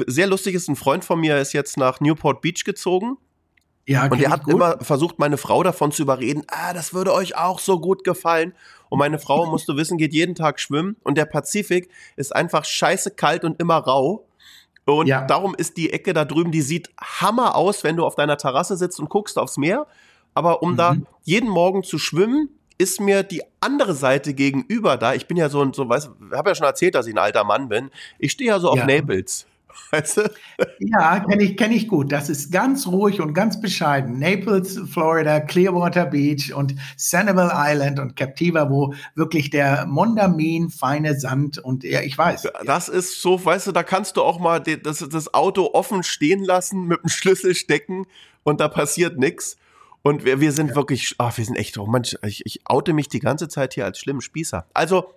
[0.06, 3.16] sehr lustig ist, ein Freund von mir ist jetzt nach Newport Beach gezogen.
[3.86, 4.54] Ja, und er hat gut.
[4.54, 8.52] immer versucht, meine Frau davon zu überreden, ah, das würde euch auch so gut gefallen.
[8.88, 10.96] Und meine Frau, musst du wissen, geht jeden Tag schwimmen.
[11.02, 14.26] Und der Pazifik ist einfach scheiße kalt und immer rau.
[14.84, 15.26] Und ja.
[15.26, 18.76] darum ist die Ecke da drüben, die sieht hammer aus, wenn du auf deiner Terrasse
[18.76, 19.86] sitzt und guckst aufs Meer.
[20.34, 20.76] Aber um mhm.
[20.76, 25.14] da jeden Morgen zu schwimmen, ist mir die andere Seite gegenüber da.
[25.14, 27.42] Ich bin ja so ein, so, weiß, habe ja schon erzählt, dass ich ein alter
[27.42, 27.90] Mann bin.
[28.18, 28.86] Ich stehe ja so auf ja.
[28.86, 29.46] Naples.
[29.90, 30.30] Weißt du?
[30.78, 32.12] Ja, kenne ich, kenn ich gut.
[32.12, 34.18] Das ist ganz ruhig und ganz bescheiden.
[34.18, 41.58] Naples, Florida, Clearwater Beach und Sanibel Island und Captiva, wo wirklich der Mondamin feine Sand
[41.58, 42.48] und ja, ich weiß.
[42.64, 46.42] Das ist so, weißt du, da kannst du auch mal das, das Auto offen stehen
[46.42, 48.06] lassen, mit dem Schlüssel stecken
[48.42, 49.56] und da passiert nichts.
[50.02, 50.76] Und wir, wir sind ja.
[50.76, 53.84] wirklich, ach, wir sind echt, oh Mensch, ich, ich oute mich die ganze Zeit hier
[53.84, 54.64] als schlimmen Spießer.
[54.72, 55.12] Also,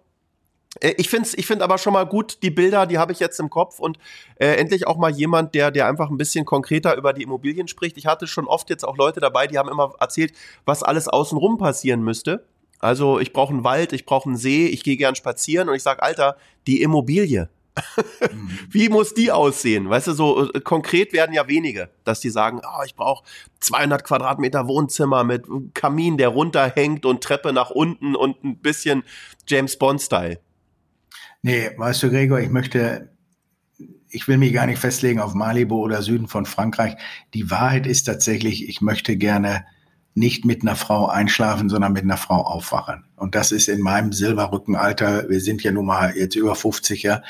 [0.81, 3.39] äh, ich finde ich find aber schon mal gut, die Bilder, die habe ich jetzt
[3.39, 3.97] im Kopf und
[4.35, 7.97] äh, endlich auch mal jemand, der, der einfach ein bisschen konkreter über die Immobilien spricht.
[7.97, 10.33] Ich hatte schon oft jetzt auch Leute dabei, die haben immer erzählt,
[10.65, 12.45] was alles außenrum passieren müsste.
[12.79, 15.83] Also ich brauche einen Wald, ich brauche einen See, ich gehe gern spazieren und ich
[15.83, 17.49] sage, Alter, die Immobilie.
[18.69, 19.89] Wie muss die aussehen?
[19.89, 23.23] Weißt du, so äh, konkret werden ja wenige, dass die sagen, oh, ich brauche
[23.59, 29.03] 200 Quadratmeter Wohnzimmer mit Kamin, der runterhängt und Treppe nach unten und ein bisschen
[29.47, 30.39] James Bond-Style.
[31.41, 33.09] Nee, weißt du, Gregor, ich möchte,
[34.09, 36.95] ich will mich gar nicht festlegen auf Malibu oder Süden von Frankreich.
[37.33, 39.65] Die Wahrheit ist tatsächlich, ich möchte gerne
[40.15, 43.05] nicht mit einer Frau einschlafen, sondern mit einer Frau aufwachen.
[43.15, 47.21] Und das ist in meinem Silberrückenalter, wir sind ja nun mal jetzt über 50, ja,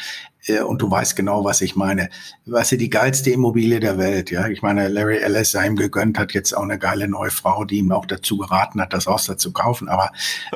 [0.46, 2.10] äh, und du weißt genau, was ich meine.
[2.46, 4.48] Was ist die geilste Immobilie der Welt, ja?
[4.48, 7.78] Ich meine, Larry Ellis sei ihm gegönnt, hat jetzt auch eine geile neue Frau, die
[7.78, 9.90] ihm auch dazu geraten hat, das Haus da zu kaufen.
[9.90, 10.12] Aber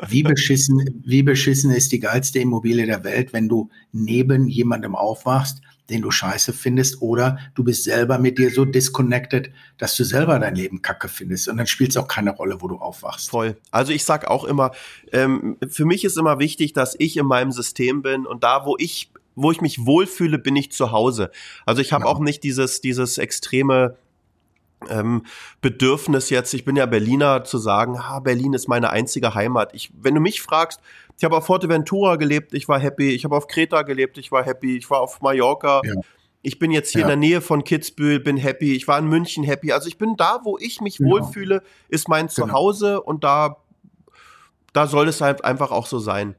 [0.08, 5.62] wie beschissen, wie beschissen ist die geilste Immobilie der Welt, wenn du neben jemandem aufwachst,
[5.90, 10.40] den du scheiße findest, oder du bist selber mit dir so disconnected, dass du selber
[10.40, 11.50] dein Leben kacke findest.
[11.50, 13.30] Und dann spielt es auch keine Rolle, wo du aufwachst.
[13.30, 13.58] Voll.
[13.72, 14.72] Also ich sag auch immer,
[15.12, 18.76] ähm, für mich ist immer wichtig, dass ich in meinem System bin und da, wo
[18.80, 21.32] ich wo ich mich wohlfühle, bin ich zu Hause.
[21.66, 22.12] Also ich habe ja.
[22.12, 23.98] auch nicht dieses, dieses extreme
[24.90, 25.26] ähm,
[25.62, 29.74] Bedürfnis jetzt, ich bin ja Berliner, zu sagen, ha, Berlin ist meine einzige Heimat.
[29.74, 30.82] Ich, wenn du mich fragst,
[31.18, 34.44] ich habe auf Forteventura gelebt, ich war happy, ich habe auf Kreta gelebt, ich war
[34.44, 35.94] happy, ich war auf Mallorca, ja.
[36.42, 37.08] ich bin jetzt hier ja.
[37.08, 39.72] in der Nähe von Kitzbühel, bin happy, ich war in München happy.
[39.72, 41.12] Also ich bin da, wo ich mich genau.
[41.12, 42.48] wohlfühle, ist mein genau.
[42.48, 43.58] Zuhause und da,
[44.74, 46.36] da soll es halt einfach auch so sein.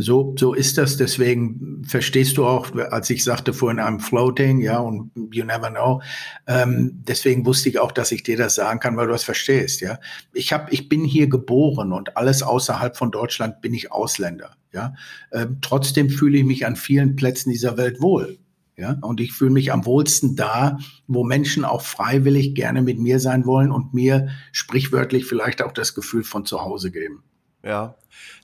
[0.00, 0.96] So, so ist das.
[0.96, 6.00] Deswegen verstehst du auch, als ich sagte vorhin, I'm floating, ja, und you never know.
[6.46, 9.80] Ähm, deswegen wusste ich auch, dass ich dir das sagen kann, weil du das verstehst,
[9.80, 9.98] ja.
[10.32, 14.94] Ich habe, ich bin hier geboren und alles außerhalb von Deutschland bin ich Ausländer, ja.
[15.32, 18.38] Ähm, trotzdem fühle ich mich an vielen Plätzen dieser Welt wohl.
[18.76, 23.18] Ja, und ich fühle mich am wohlsten da, wo Menschen auch freiwillig gerne mit mir
[23.18, 27.24] sein wollen und mir sprichwörtlich vielleicht auch das Gefühl von zu Hause geben.
[27.62, 27.96] Ja.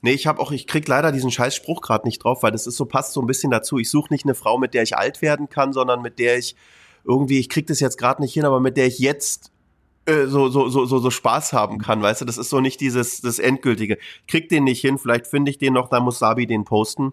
[0.02, 2.66] Nee, ich habe auch, ich krieg leider diesen scheiß Spruch gerade nicht drauf, weil das
[2.66, 3.78] ist so, passt so ein bisschen dazu.
[3.78, 6.56] Ich suche nicht eine Frau, mit der ich alt werden kann, sondern mit der ich
[7.04, 9.52] irgendwie, ich krieg das jetzt gerade nicht hin, aber mit der ich jetzt
[10.06, 12.24] äh, so, so, so, so, so Spaß haben kann, weißt du?
[12.24, 13.98] Das ist so nicht dieses, das Endgültige.
[14.28, 17.12] Krieg den nicht hin, vielleicht finde ich den noch, da muss Sabi den posten.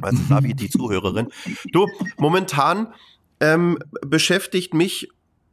[0.00, 1.28] Also Sabi, die Zuhörerin.
[1.72, 1.86] Du,
[2.18, 2.92] momentan
[3.40, 5.08] ähm, beschäftigt mich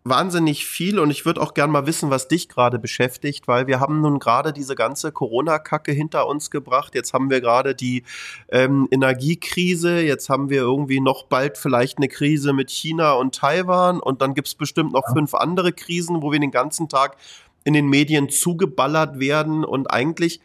[0.07, 3.79] wahnsinnig viel und ich würde auch gern mal wissen, was dich gerade beschäftigt, weil wir
[3.79, 6.93] haben nun gerade diese ganze Corona-Kacke hinter uns gebracht.
[6.93, 8.03] Jetzt haben wir gerade die
[8.49, 13.99] ähm, Energiekrise, jetzt haben wir irgendwie noch bald vielleicht eine Krise mit China und Taiwan
[13.99, 15.13] und dann gibt's bestimmt noch ja.
[15.13, 17.17] fünf andere Krisen, wo wir den ganzen Tag
[17.63, 19.65] in den Medien zugeballert werden.
[19.65, 20.39] Und eigentlich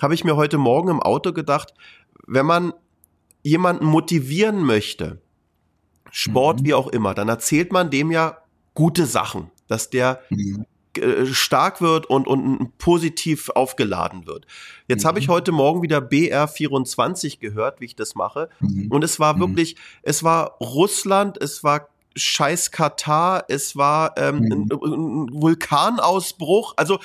[0.00, 1.74] habe ich mir heute Morgen im Auto gedacht,
[2.26, 2.72] wenn man
[3.42, 5.20] jemanden motivieren möchte,
[6.10, 6.64] Sport mhm.
[6.64, 8.38] wie auch immer, dann erzählt man dem ja
[8.76, 10.66] gute Sachen, dass der mhm.
[10.98, 14.46] Äh, stark wird und, und positiv aufgeladen wird.
[14.88, 15.08] Jetzt mhm.
[15.08, 18.48] habe ich heute Morgen wieder BR24 gehört, wie ich das mache.
[18.60, 18.90] Mhm.
[18.90, 19.40] Und es war mhm.
[19.40, 24.52] wirklich, es war Russland, es war scheiß Katar, es war ähm, mhm.
[24.52, 26.74] ein, ein, Vulkanausbruch.
[26.76, 26.98] Also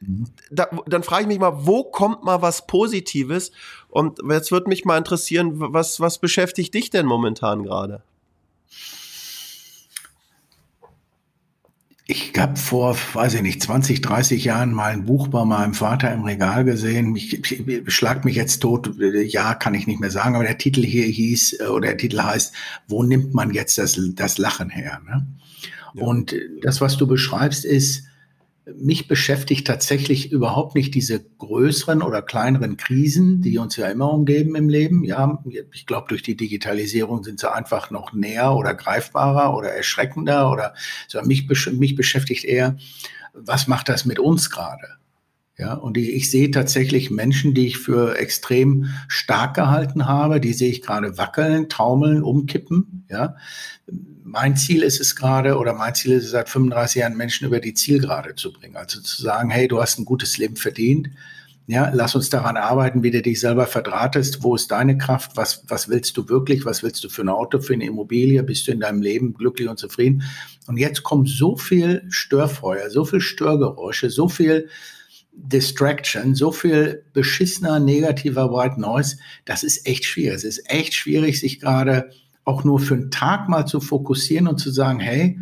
[0.00, 0.26] mhm.
[0.50, 3.52] da, dann frage ich mich mal, wo kommt mal was Positives?
[3.88, 8.02] Und jetzt würde mich mal interessieren, was, was beschäftigt dich denn momentan gerade?
[12.10, 16.12] Ich habe vor, weiß ich nicht, 20, 30 Jahren mal ein Buch bei meinem Vater
[16.12, 17.14] im Regal gesehen.
[17.14, 18.90] Ich, ich schlag mich jetzt tot.
[18.98, 22.20] Ja, kann ich nicht mehr sagen, aber der Titel hier hieß, äh, oder der Titel
[22.20, 22.52] heißt,
[22.88, 25.00] wo nimmt man jetzt das, das Lachen her?
[25.06, 25.24] Ne?
[25.94, 26.02] Ja.
[26.02, 28.08] Und das, was du beschreibst, ist,
[28.66, 34.54] mich beschäftigt tatsächlich überhaupt nicht diese größeren oder kleineren Krisen, die uns ja immer umgeben
[34.54, 35.04] im Leben.
[35.04, 35.42] Ja,
[35.72, 40.74] ich glaube, durch die Digitalisierung sind sie einfach noch näher oder greifbarer oder erschreckender oder
[41.08, 41.20] so.
[41.22, 42.76] Mich, mich beschäftigt eher,
[43.32, 45.00] was macht das mit uns gerade?
[45.56, 50.54] Ja, und ich, ich sehe tatsächlich Menschen, die ich für extrem stark gehalten habe, die
[50.54, 53.04] sehe ich gerade wackeln, taumeln, umkippen.
[53.10, 53.36] Ja,
[54.30, 57.58] mein Ziel ist es gerade, oder mein Ziel ist es seit 35 Jahren, Menschen über
[57.58, 58.76] die Zielgerade zu bringen.
[58.76, 61.10] Also zu sagen, hey, du hast ein gutes Leben verdient.
[61.66, 64.42] Ja, lass uns daran arbeiten, wie du dich selber verdrahtest.
[64.42, 65.36] Wo ist deine Kraft?
[65.36, 66.64] Was, was willst du wirklich?
[66.64, 68.42] Was willst du für ein Auto, für eine Immobilie?
[68.44, 70.22] Bist du in deinem Leben glücklich und zufrieden?
[70.68, 74.68] Und jetzt kommt so viel Störfeuer, so viel Störgeräusche, so viel
[75.32, 79.16] Distraction, so viel beschissener, negativer White Noise.
[79.44, 80.36] Das ist echt schwierig.
[80.36, 82.10] Es ist echt schwierig, sich gerade
[82.50, 85.38] auch nur für einen Tag mal zu fokussieren und zu sagen, hey,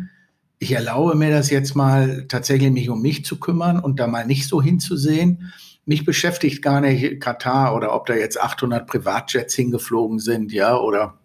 [0.59, 4.25] ich erlaube mir das jetzt mal tatsächlich mich um mich zu kümmern und da mal
[4.25, 5.51] nicht so hinzusehen.
[5.85, 11.18] Mich beschäftigt gar nicht Katar oder ob da jetzt 800 Privatjets hingeflogen sind, ja, oder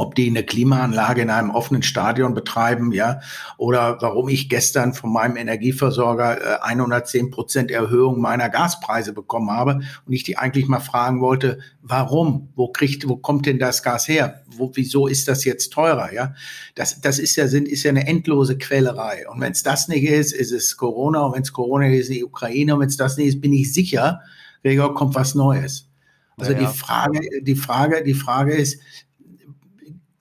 [0.00, 3.20] ob die eine Klimaanlage in einem offenen Stadion betreiben, ja,
[3.58, 9.80] oder warum ich gestern von meinem Energieversorger 110 äh, Prozent Erhöhung meiner Gaspreise bekommen habe
[10.06, 12.48] und ich die eigentlich mal fragen wollte, warum?
[12.56, 14.42] Wo kriegt, wo kommt denn das Gas her?
[14.46, 16.12] Wo, wieso ist das jetzt teurer?
[16.12, 16.34] Ja,
[16.74, 19.28] das, das ist ja, sind, ist ja eine endlose Quälerei.
[19.28, 21.20] Und wenn es das nicht ist, ist es Corona.
[21.20, 22.74] Und wenn es Corona ist, ist die Ukraine.
[22.74, 24.20] Und wenn es das nicht ist, bin ich sicher,
[24.62, 25.88] Gregor, kommt was Neues.
[26.38, 26.68] Also ja, ja.
[26.68, 28.80] die Frage, die Frage, die Frage ist,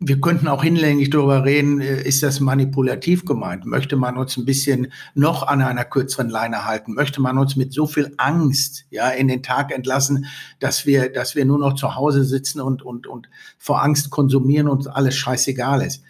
[0.10, 3.66] wir könnten auch hinlänglich darüber reden, äh, ist das manipulativ gemeint?
[3.66, 6.94] Möchte man uns ein bisschen noch an einer kürzeren Leine halten?
[6.94, 10.26] Möchte man uns mit so viel Angst ja in den Tag entlassen,
[10.60, 14.68] dass wir, dass wir nur noch zu Hause sitzen und, und, und vor Angst konsumieren
[14.68, 16.04] und alles scheißegal ist?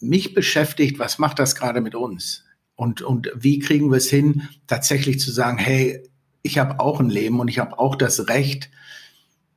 [0.00, 2.44] Mich beschäftigt, was macht das gerade mit uns?
[2.76, 6.02] Und, und wie kriegen wir es hin, tatsächlich zu sagen, hey,
[6.42, 8.68] ich habe auch ein Leben und ich habe auch das Recht,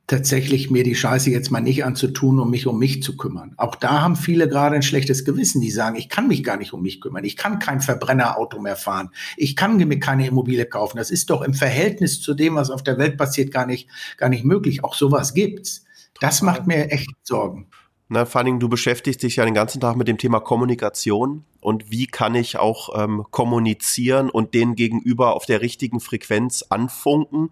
[0.08, 3.52] tatsächlich mir die Scheiße jetzt mal nicht anzutun, um mich um mich zu kümmern.
[3.58, 6.72] Auch da haben viele gerade ein schlechtes Gewissen, die sagen, ich kann mich gar nicht
[6.72, 10.96] um mich kümmern, ich kann kein Verbrennerauto mehr fahren, ich kann mir keine Immobilie kaufen.
[10.96, 14.30] Das ist doch im Verhältnis zu dem, was auf der Welt passiert, gar nicht, gar
[14.30, 14.82] nicht möglich.
[14.82, 15.84] Auch sowas gibt's.
[16.20, 17.68] Das macht mir echt Sorgen.
[18.08, 21.44] Na, vor allen Dingen, du beschäftigst dich ja den ganzen Tag mit dem Thema Kommunikation
[21.60, 27.50] und wie kann ich auch ähm, kommunizieren und den Gegenüber auf der richtigen Frequenz anfunken.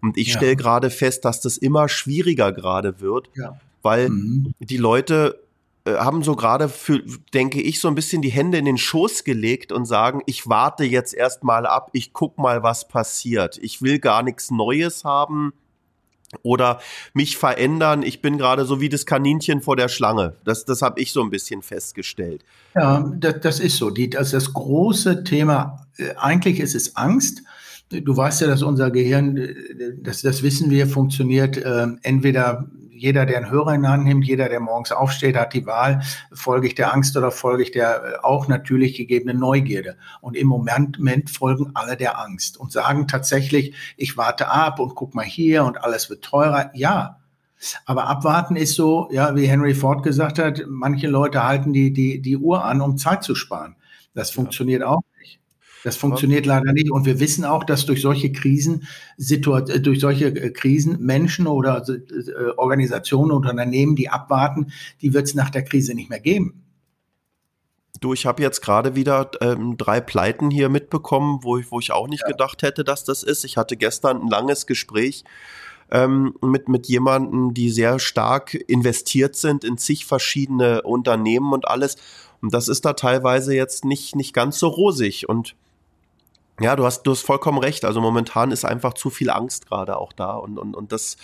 [0.00, 0.36] Und ich ja.
[0.36, 3.58] stelle gerade fest, dass das immer schwieriger gerade wird, ja.
[3.82, 4.54] weil mhm.
[4.60, 5.40] die Leute
[5.86, 9.24] äh, haben so gerade für, denke ich, so ein bisschen die Hände in den Schoß
[9.24, 13.58] gelegt und sagen, ich warte jetzt erst mal ab, ich guck mal, was passiert.
[13.62, 15.52] Ich will gar nichts Neues haben
[16.42, 16.80] oder
[17.14, 18.02] mich verändern.
[18.02, 20.34] Ich bin gerade so wie das Kaninchen vor der Schlange.
[20.44, 22.44] Das, das habe ich so ein bisschen festgestellt.
[22.74, 23.90] Ja, das, das ist so.
[23.90, 27.42] Die, das, das große Thema, äh, eigentlich ist es Angst.
[27.88, 29.54] Du weißt ja, dass unser Gehirn, äh,
[30.00, 34.24] das, das wissen wir, funktioniert äh, entweder jeder, der einen Hörer in die Hand nimmt,
[34.24, 38.02] jeder, der morgens aufsteht, hat die Wahl, folge ich der Angst oder folge ich der
[38.02, 39.96] äh, auch natürlich gegebenen Neugierde.
[40.20, 44.94] Und im Moment, Moment folgen alle der Angst und sagen tatsächlich, ich warte ab und
[44.94, 46.70] guck mal hier und alles wird teurer.
[46.74, 47.20] Ja,
[47.84, 52.20] aber abwarten ist so, ja, wie Henry Ford gesagt hat, manche Leute halten die, die,
[52.20, 53.76] die Uhr an, um Zeit zu sparen.
[54.14, 55.02] Das funktioniert auch
[55.86, 56.90] das funktioniert leider nicht.
[56.90, 61.86] Und wir wissen auch, dass durch solche Krisen, äh, durch solche äh, Krisen Menschen oder
[61.88, 66.64] äh, Organisationen und Unternehmen, die abwarten, die wird es nach der Krise nicht mehr geben.
[68.00, 71.92] Du, ich habe jetzt gerade wieder ähm, drei Pleiten hier mitbekommen, wo ich, wo ich
[71.92, 72.32] auch nicht ja.
[72.32, 73.44] gedacht hätte, dass das ist.
[73.44, 75.22] Ich hatte gestern ein langes Gespräch
[75.92, 81.94] ähm, mit, mit jemandem, die sehr stark investiert sind in zig verschiedene Unternehmen und alles.
[82.42, 85.28] Und das ist da teilweise jetzt nicht, nicht ganz so rosig.
[85.28, 85.54] Und
[86.60, 87.84] ja, du hast, du hast vollkommen recht.
[87.84, 91.16] Also momentan ist einfach zu viel Angst gerade auch da und, und, und das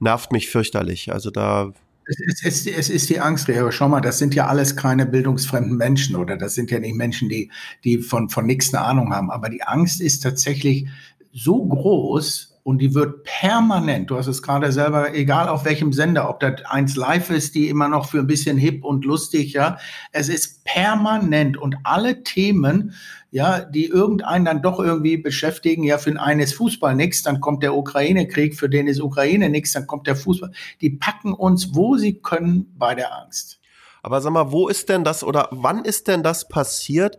[0.00, 1.12] nervt mich fürchterlich.
[1.12, 1.72] Also da.
[2.04, 3.70] Es ist, es, es ist die Angst, Leo.
[3.70, 7.28] Schau mal, das sind ja alles keine bildungsfremden Menschen oder das sind ja nicht Menschen,
[7.28, 7.50] die,
[7.84, 9.30] die von, von nichts eine Ahnung haben.
[9.30, 10.88] Aber die Angst ist tatsächlich
[11.32, 16.28] so groß, und die wird permanent, du hast es gerade selber, egal auf welchem Sender,
[16.28, 19.78] ob das eins live ist, die immer noch für ein bisschen hip und lustig, ja,
[20.12, 22.94] es ist permanent und alle Themen,
[23.32, 27.40] ja, die irgendeinen dann doch irgendwie beschäftigen, ja, für den einen ist Fußball nichts, dann
[27.40, 30.52] kommt der Ukraine-Krieg, für den ist Ukraine nichts, dann kommt der Fußball.
[30.80, 33.58] Die packen uns, wo sie können, bei der Angst.
[34.02, 37.18] Aber sag mal, wo ist denn das oder wann ist denn das passiert,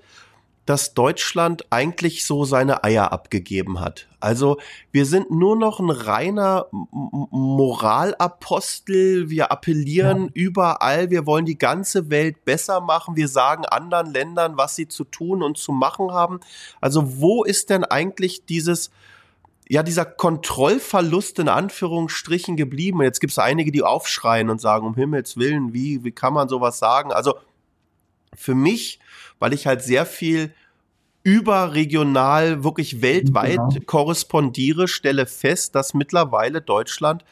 [0.65, 4.07] dass Deutschland eigentlich so seine Eier abgegeben hat.
[4.21, 4.57] Also
[4.91, 9.29] wir sind nur noch ein reiner Moralapostel.
[9.29, 10.31] Wir appellieren ja.
[10.33, 11.09] überall.
[11.09, 13.17] Wir wollen die ganze Welt besser machen.
[13.17, 16.39] Wir sagen anderen Ländern, was sie zu tun und zu machen haben.
[16.79, 18.89] Also wo ist denn eigentlich dieses,
[19.67, 23.01] ja, dieser Kontrollverlust in Anführungsstrichen geblieben?
[23.01, 26.47] Jetzt gibt es einige, die aufschreien und sagen, um Himmels Willen, wie, wie kann man
[26.47, 27.11] sowas sagen?
[27.11, 27.35] Also
[28.35, 28.99] für mich
[29.43, 30.53] weil ich halt sehr viel
[31.23, 33.85] überregional, wirklich weltweit genau.
[33.85, 37.25] korrespondiere, stelle fest, dass mittlerweile Deutschland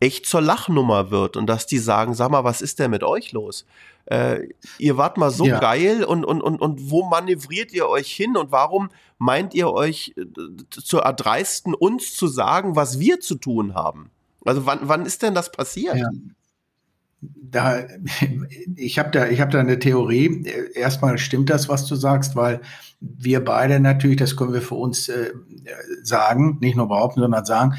[0.00, 3.30] echt zur Lachnummer wird und dass die sagen, sag mal, was ist denn mit euch
[3.30, 3.64] los?
[4.06, 4.48] Äh,
[4.78, 5.60] ihr wart mal so ja.
[5.60, 10.14] geil und, und, und, und wo manövriert ihr euch hin und warum meint ihr euch
[10.16, 10.24] äh,
[10.68, 14.10] zu erdreisten, uns zu sagen, was wir zu tun haben?
[14.44, 15.94] Also wann, wann ist denn das passiert?
[15.94, 16.08] Ja
[17.22, 17.84] da,
[18.76, 20.44] ich habe da, ich habe da eine Theorie.
[20.74, 22.60] Erstmal stimmt das, was du sagst, weil
[23.00, 25.30] wir beide natürlich, das können wir für uns äh,
[26.02, 27.74] sagen, nicht nur behaupten, sondern sagen.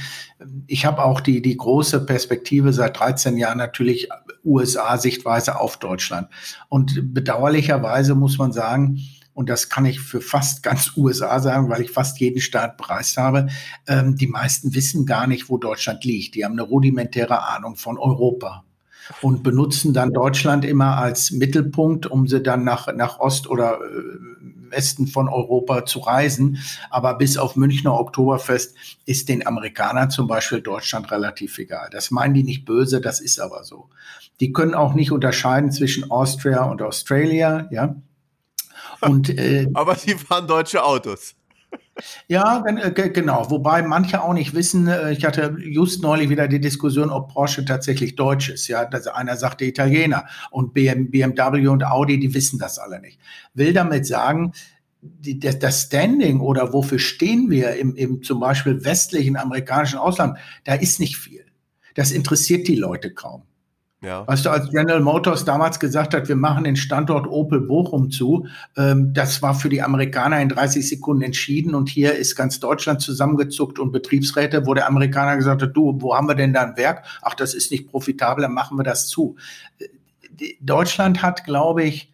[0.68, 4.10] Ich habe auch die die große Perspektive seit 13 Jahren natürlich
[4.46, 6.28] USA-Sichtweise auf Deutschland.
[6.70, 9.00] Und bedauerlicherweise muss man sagen,
[9.34, 13.18] und das kann ich für fast ganz USA sagen, weil ich fast jeden Staat bereist
[13.18, 13.48] habe,
[13.88, 16.36] ähm, die meisten wissen gar nicht, wo Deutschland liegt.
[16.36, 18.64] Die haben eine rudimentäre Ahnung von Europa
[19.22, 24.72] und benutzen dann Deutschland immer als Mittelpunkt, um sie dann nach, nach Ost oder äh,
[24.74, 26.60] Westen von Europa zu reisen.
[26.90, 31.90] Aber bis auf Münchner Oktoberfest ist den Amerikanern zum Beispiel Deutschland relativ egal.
[31.92, 33.90] Das meinen die nicht böse, das ist aber so.
[34.40, 37.96] Die können auch nicht unterscheiden zwischen Austria und Australia, ja.
[39.02, 41.36] Und, äh, aber sie fahren deutsche Autos.
[42.28, 43.50] Ja, äh, genau.
[43.52, 47.66] Wobei manche auch nicht wissen, äh, ich hatte just neulich wieder die Diskussion, ob Porsche
[47.66, 48.68] tatsächlich deutsch ist.
[48.68, 53.20] Ja, dass einer sagte Italiener und BMW und Audi, die wissen das alle nicht.
[53.54, 54.54] Will damit sagen,
[55.02, 60.74] die, das Standing oder wofür stehen wir im, im zum Beispiel westlichen amerikanischen Ausland, da
[60.76, 61.46] ist nicht viel.
[61.94, 63.44] Das interessiert die Leute kaum.
[64.04, 64.28] Ja.
[64.28, 68.48] Weißt du, als General Motors damals gesagt hat, wir machen den Standort Opel Bochum zu,
[68.76, 73.02] ähm, das war für die Amerikaner in 30 Sekunden entschieden und hier ist ganz Deutschland
[73.02, 76.76] zusammengezuckt und Betriebsräte, wo der Amerikaner gesagt hat, du, wo haben wir denn da ein
[76.76, 77.06] Werk?
[77.22, 79.38] Ach, das ist nicht profitabel, dann machen wir das zu.
[79.80, 79.88] Äh,
[80.60, 82.12] Deutschland hat, glaube ich,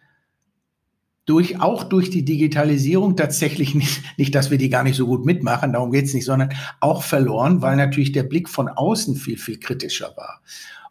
[1.26, 5.24] durch, auch durch die Digitalisierung tatsächlich nicht, nicht, dass wir die gar nicht so gut
[5.24, 9.58] mitmachen, darum geht's nicht, sondern auch verloren, weil natürlich der Blick von außen viel, viel
[9.58, 10.40] kritischer war.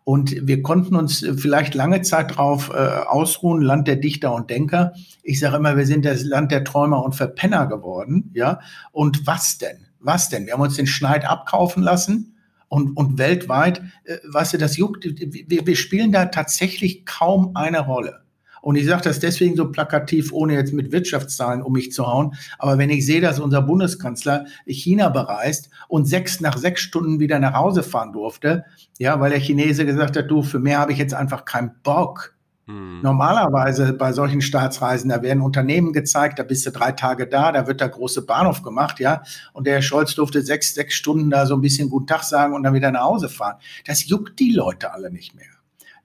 [0.09, 4.93] Und wir konnten uns vielleicht lange Zeit darauf äh, ausruhen, Land der Dichter und Denker.
[5.21, 8.31] Ich sage immer, wir sind das Land der Träumer und Verpenner geworden.
[8.33, 8.59] Ja,
[8.91, 9.85] und was denn?
[9.99, 10.47] Was denn?
[10.47, 12.39] Wir haben uns den Schneid abkaufen lassen
[12.69, 17.81] und, und weltweit, äh, weißt du, das juckt, wir, wir spielen da tatsächlich kaum eine
[17.81, 18.23] Rolle.
[18.61, 22.35] Und ich sage das deswegen so plakativ, ohne jetzt mit Wirtschaftszahlen um mich zu hauen.
[22.57, 27.39] Aber wenn ich sehe, dass unser Bundeskanzler China bereist und sechs nach sechs Stunden wieder
[27.39, 28.65] nach Hause fahren durfte,
[28.97, 32.35] ja, weil der Chinese gesagt hat, du, für mehr habe ich jetzt einfach keinen Bock.
[32.69, 33.01] Hm.
[33.01, 37.65] Normalerweise bei solchen Staatsreisen, da werden Unternehmen gezeigt, da bist du drei Tage da, da
[37.65, 39.23] wird der große Bahnhof gemacht, ja.
[39.53, 42.53] Und der Herr Scholz durfte sechs, sechs Stunden da so ein bisschen Guten Tag sagen
[42.53, 43.55] und dann wieder nach Hause fahren.
[43.85, 45.47] Das juckt die Leute alle nicht mehr.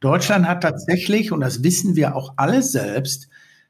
[0.01, 3.29] Deutschland hat tatsächlich, und das wissen wir auch alle selbst,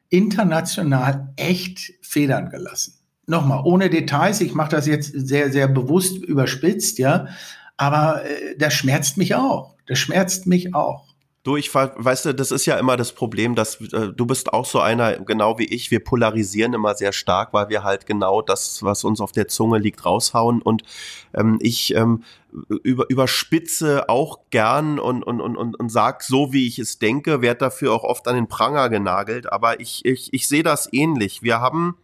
[0.08, 2.94] international echt Federn gelassen.
[3.26, 7.28] Nochmal, ohne Details, ich mache das jetzt sehr, sehr bewusst überspitzt, ja,
[7.76, 9.74] aber äh, das schmerzt mich auch.
[9.86, 11.14] Das schmerzt mich auch.
[11.44, 14.64] Du, ich weißt du, das ist ja immer das Problem, dass äh, du bist auch
[14.64, 18.82] so einer, genau wie ich, wir polarisieren immer sehr stark, weil wir halt genau das,
[18.82, 20.62] was uns auf der Zunge liegt, raushauen.
[20.62, 20.84] Und
[21.34, 22.24] ähm, ich ähm,
[22.82, 27.42] über, überspitze auch gern und, und, und, und, und sag so, wie ich es denke,
[27.42, 29.52] werde dafür auch oft an den Pranger genagelt.
[29.52, 31.42] Aber ich, ich, ich sehe das ähnlich.
[31.42, 31.96] Wir haben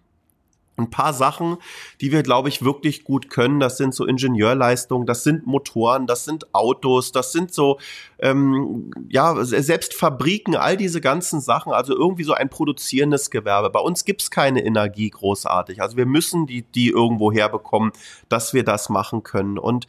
[0.81, 1.59] ein paar Sachen,
[2.01, 3.61] die wir, glaube ich, wirklich gut können.
[3.61, 7.79] Das sind so Ingenieurleistungen, das sind Motoren, das sind Autos, das sind so,
[8.19, 13.71] ähm, ja, selbst Fabriken, all diese ganzen Sachen, also irgendwie so ein produzierendes Gewerbe.
[13.71, 15.83] Bei uns gibt's keine Energie großartig.
[15.83, 17.93] Also wir müssen die, die irgendwo herbekommen,
[18.29, 19.59] dass wir das machen können.
[19.59, 19.87] Und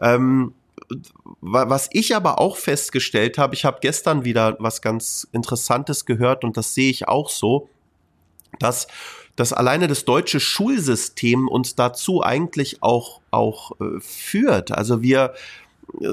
[0.00, 0.54] ähm,
[1.40, 6.56] was ich aber auch festgestellt habe, ich habe gestern wieder was ganz Interessantes gehört und
[6.56, 7.68] das sehe ich auch so,
[8.58, 8.86] dass
[9.36, 14.70] dass alleine das deutsche Schulsystem uns dazu eigentlich auch, auch äh, führt.
[14.70, 15.34] Also wir,
[16.00, 16.06] äh,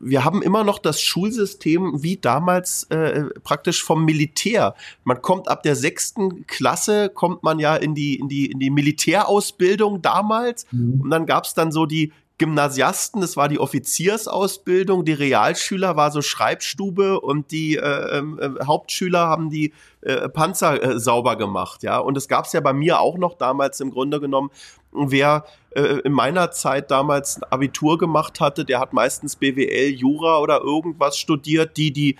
[0.00, 4.74] wir haben immer noch das Schulsystem wie damals äh, praktisch vom Militär.
[5.04, 8.70] Man kommt ab der sechsten Klasse, kommt man ja in die, in die, in die
[8.70, 10.66] Militärausbildung damals.
[10.72, 11.00] Mhm.
[11.02, 12.12] Und dann gab's dann so die,
[12.42, 18.64] Gymnasiasten, das war die Offiziersausbildung, die Realschüler war so Schreibstube und die äh, ähm, äh,
[18.64, 21.98] Hauptschüler haben die äh, Panzer äh, sauber gemacht, ja.
[21.98, 24.50] Und es gab es ja bei mir auch noch damals im Grunde genommen,
[24.90, 30.40] wer äh, in meiner Zeit damals ein Abitur gemacht hatte, der hat meistens BWL, Jura
[30.40, 32.16] oder irgendwas studiert, die, die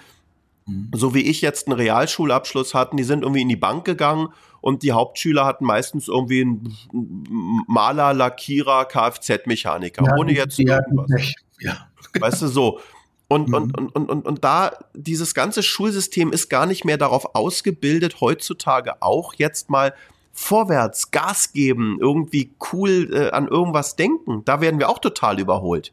[0.67, 0.91] mhm.
[0.95, 4.29] so wie ich jetzt einen Realschulabschluss hatten, die sind irgendwie in die Bank gegangen
[4.63, 11.35] und die Hauptschüler hatten meistens irgendwie einen Maler, Lackierer, Kfz-Mechaniker, ja, ohne jetzt irgendwas.
[11.61, 11.89] Ja.
[12.19, 12.81] Weißt du, so.
[13.29, 13.55] Und, mhm.
[13.55, 19.03] und, und, und, und da, dieses ganze Schulsystem ist gar nicht mehr darauf ausgebildet, heutzutage
[19.03, 19.95] auch jetzt mal
[20.33, 24.45] vorwärts, Gas geben, irgendwie cool äh, an irgendwas denken.
[24.45, 25.93] Da werden wir auch total überholt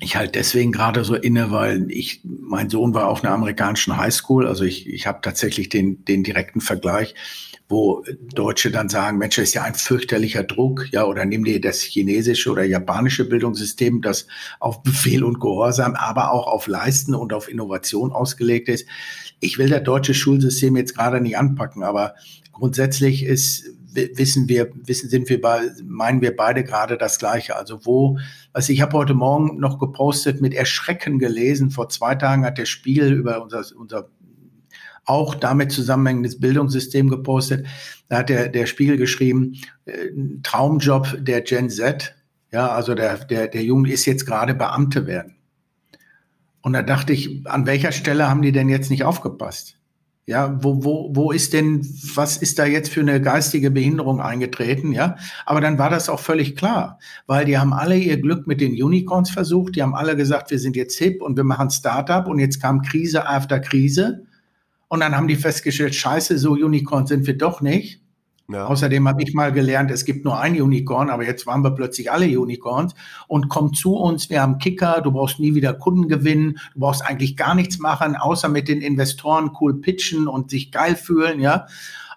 [0.00, 4.46] ich halt deswegen gerade so inne, weil ich, mein Sohn war auf einer amerikanischen Highschool,
[4.46, 7.14] also ich, ich habe tatsächlich den, den direkten Vergleich,
[7.68, 8.02] wo
[8.34, 11.82] Deutsche dann sagen, Mensch, das ist ja ein fürchterlicher Druck, ja, oder nimm dir das
[11.82, 14.26] chinesische oder japanische Bildungssystem, das
[14.58, 18.86] auf Befehl und Gehorsam, aber auch auf Leisten und auf Innovation ausgelegt ist.
[19.40, 22.14] Ich will das deutsche Schulsystem jetzt gerade nicht anpacken, aber
[22.52, 27.56] grundsätzlich ist wissen wir, wissen, sind wir bei, meinen wir beide gerade das Gleiche.
[27.56, 28.18] Also wo,
[28.58, 31.70] also ich habe heute Morgen noch gepostet, mit Erschrecken gelesen.
[31.70, 34.08] Vor zwei Tagen hat der Spiegel über unser, unser
[35.04, 37.68] auch damit zusammenhängendes Bildungssystem gepostet.
[38.08, 40.08] Da hat der, der Spiegel geschrieben, äh,
[40.42, 42.16] Traumjob der Gen Z.
[42.50, 45.36] Ja, also der, der, der Junge ist jetzt gerade Beamte werden.
[46.60, 49.77] Und da dachte ich, an welcher Stelle haben die denn jetzt nicht aufgepasst?
[50.28, 51.80] Ja, wo, wo, wo ist denn,
[52.14, 54.92] was ist da jetzt für eine geistige Behinderung eingetreten?
[54.92, 55.16] Ja,
[55.46, 58.72] aber dann war das auch völlig klar, weil die haben alle ihr Glück mit den
[58.72, 59.74] Unicorns versucht.
[59.74, 62.82] Die haben alle gesagt, wir sind jetzt hip und wir machen Startup und jetzt kam
[62.82, 64.26] Krise after Krise.
[64.88, 68.02] Und dann haben die festgestellt, scheiße, so Unicorns sind wir doch nicht.
[68.50, 68.66] Ja.
[68.66, 72.10] Außerdem habe ich mal gelernt, es gibt nur ein Unicorn, aber jetzt waren wir plötzlich
[72.10, 72.94] alle Unicorns
[73.26, 77.04] und komm zu uns, wir haben Kicker, du brauchst nie wieder Kunden gewinnen, du brauchst
[77.04, 81.66] eigentlich gar nichts machen, außer mit den Investoren cool pitchen und sich geil fühlen, ja.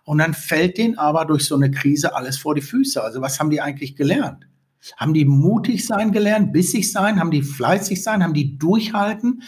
[0.05, 3.03] Und dann fällt denen aber durch so eine Krise alles vor die Füße.
[3.03, 4.47] Also was haben die eigentlich gelernt?
[4.95, 9.43] Haben die mutig sein gelernt, bissig sein, haben die fleißig sein, haben die durchhalten?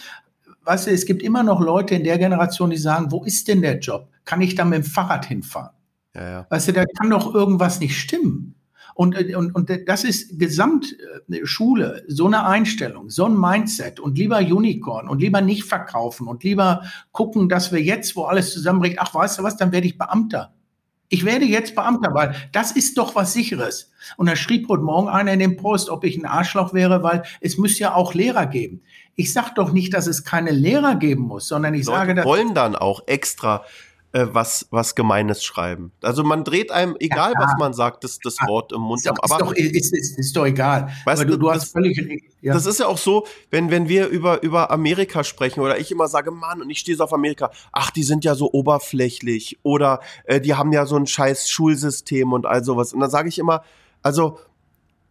[0.64, 3.62] Weißt du, es gibt immer noch Leute in der Generation, die sagen, wo ist denn
[3.62, 4.08] der Job?
[4.26, 5.73] Kann ich da mit dem Fahrrad hinfahren?
[6.14, 6.46] Ja, ja.
[6.48, 8.54] Weißt du, da kann doch irgendwas nicht stimmen.
[8.94, 15.08] Und, und, und das ist Gesamtschule, so eine Einstellung, so ein Mindset und lieber Unicorn
[15.08, 19.38] und lieber nicht verkaufen und lieber gucken, dass wir jetzt, wo alles zusammenbricht, ach, weißt
[19.38, 20.54] du was, dann werde ich Beamter.
[21.08, 23.90] Ich werde jetzt Beamter, weil das ist doch was sicheres.
[24.16, 27.24] Und da schrieb heute Morgen einer in dem Post, ob ich ein Arschloch wäre, weil
[27.40, 28.82] es müsste ja auch Lehrer geben.
[29.16, 32.24] Ich sag doch nicht, dass es keine Lehrer geben muss, sondern ich Leute sage, dass
[32.24, 33.64] wollen dann auch extra
[34.14, 35.90] äh, was, was Gemeines schreiben.
[36.00, 39.00] Also man dreht einem, egal Ja, was man sagt, das, das Wort im Mund.
[39.00, 40.88] ist doch, Aber ist, doch, ist, ist, ist doch egal.
[41.04, 42.54] Weißt Aber du, du, du das- hast völlig ja.
[42.54, 46.06] Das ist ja auch so, wenn, wenn wir über, über Amerika sprechen oder ich immer
[46.08, 50.00] sage, Mann, und ich stehe so auf Amerika, ach, die sind ja so oberflächlich oder
[50.24, 52.92] äh, die haben ja so ein scheiß Schulsystem und all sowas.
[52.92, 53.64] Und dann sage ich immer,
[54.02, 54.38] also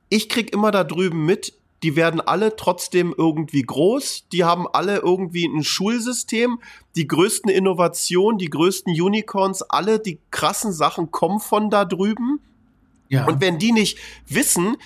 [0.10, 4.98] ich krieg immer da drüben mit, die werden alle trotzdem irgendwie groß, die haben alle
[5.00, 6.60] irgendwie ein Schulsystem,
[6.96, 12.40] die größten Innovationen, die größten Unicorns, alle die krassen Sachen kommen von da drüben.
[13.10, 13.26] ja.
[13.28, 14.78] Und wenn die nicht wissen,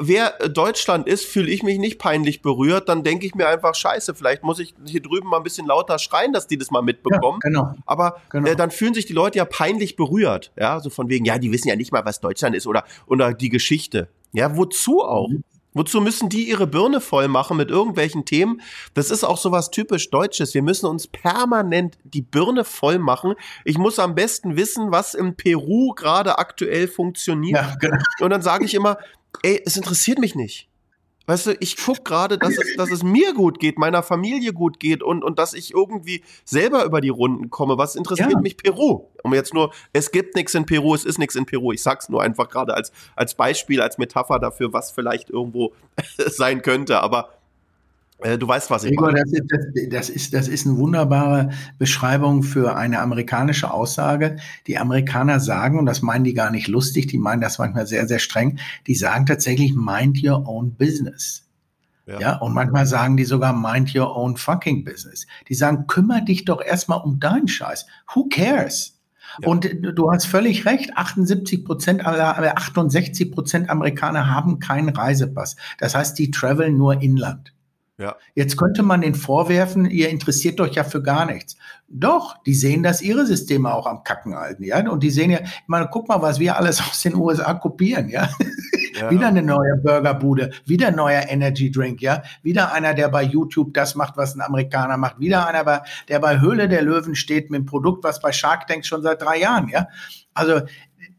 [0.00, 4.14] wer Deutschland ist, fühle ich mich nicht peinlich berührt, dann denke ich mir einfach, scheiße,
[4.14, 6.84] vielleicht muss ich hier drüben mal ein bisschen lauter schreien, dass die das mal ja,
[6.86, 7.38] mitbekommen.
[7.40, 7.74] genau.
[7.86, 8.48] Aber Genau.
[8.48, 10.52] äh, dann fühlen sich die Leute ja peinlich berührt.
[10.58, 13.32] Ja, so von wegen, ja, die wissen ja nicht mal, was Deutschland ist oder, oder
[13.32, 14.08] die Geschichte.
[14.32, 15.30] Ja, wozu auch?
[15.74, 18.60] Wozu müssen die ihre Birne voll machen mit irgendwelchen Themen?
[18.94, 20.54] Das ist auch sowas typisch Deutsches.
[20.54, 23.34] Wir müssen uns permanent die Birne voll machen.
[23.64, 27.60] Ich muss am besten wissen, was in Peru gerade aktuell funktioniert.
[27.60, 27.98] Ja, genau.
[28.20, 28.98] Und dann sage ich immer,
[29.42, 30.68] ey, es interessiert mich nicht.
[31.28, 34.80] Weißt du, ich guck gerade, dass es, dass es mir gut geht, meiner Familie gut
[34.80, 37.76] geht und, und dass ich irgendwie selber über die Runden komme.
[37.76, 38.40] Was interessiert Ja.
[38.40, 39.04] mich Peru?
[39.22, 41.70] Um jetzt nur, es gibt nichts in Peru, es ist nichts in Peru.
[41.72, 45.74] Ich sag's nur einfach gerade als, als Beispiel, als Metapher dafür, was vielleicht irgendwo
[46.28, 47.00] sein könnte.
[47.00, 47.28] Aber
[48.18, 49.24] du weißt, was ich Gregor, meine.
[49.24, 54.36] das ist, das, ist, das ist eine wunderbare Beschreibung für eine amerikanische Aussage.
[54.66, 58.08] Die Amerikaner sagen, und das meinen die gar nicht lustig, die meinen das manchmal sehr,
[58.08, 61.44] sehr streng, die sagen tatsächlich, mind your own business.
[62.06, 62.20] Ja.
[62.20, 62.36] Ja.
[62.38, 65.26] und manchmal sagen die sogar, mind your own fucking business.
[65.48, 67.86] Die sagen, kümmere dich doch erstmal um deinen Scheiß.
[68.14, 68.98] Who cares?
[69.42, 69.48] Ja.
[69.48, 75.56] Und du hast völlig recht, 78 Prozent aller, äh, 68 Prozent Amerikaner haben keinen Reisepass.
[75.78, 77.52] Das heißt, die traveln nur inland.
[77.98, 78.16] Ja.
[78.34, 81.56] Jetzt könnte man den vorwerfen, ihr interessiert euch ja für gar nichts.
[81.88, 84.88] Doch, die sehen, dass ihre Systeme auch am Kacken halten, ja.
[84.88, 88.08] Und die sehen ja, ich meine, guck mal, was wir alles aus den USA kopieren,
[88.08, 88.28] ja.
[88.94, 89.10] Ja.
[89.10, 92.22] Wieder eine neue Burgerbude, wieder ein neuer Energy Drink, ja.
[92.42, 95.18] Wieder einer, der bei YouTube das macht, was ein Amerikaner macht.
[95.18, 98.86] Wieder einer, der bei Höhle der Löwen steht mit einem Produkt, was bei Shark Tank
[98.86, 99.88] schon seit drei Jahren, ja.
[100.34, 100.60] Also,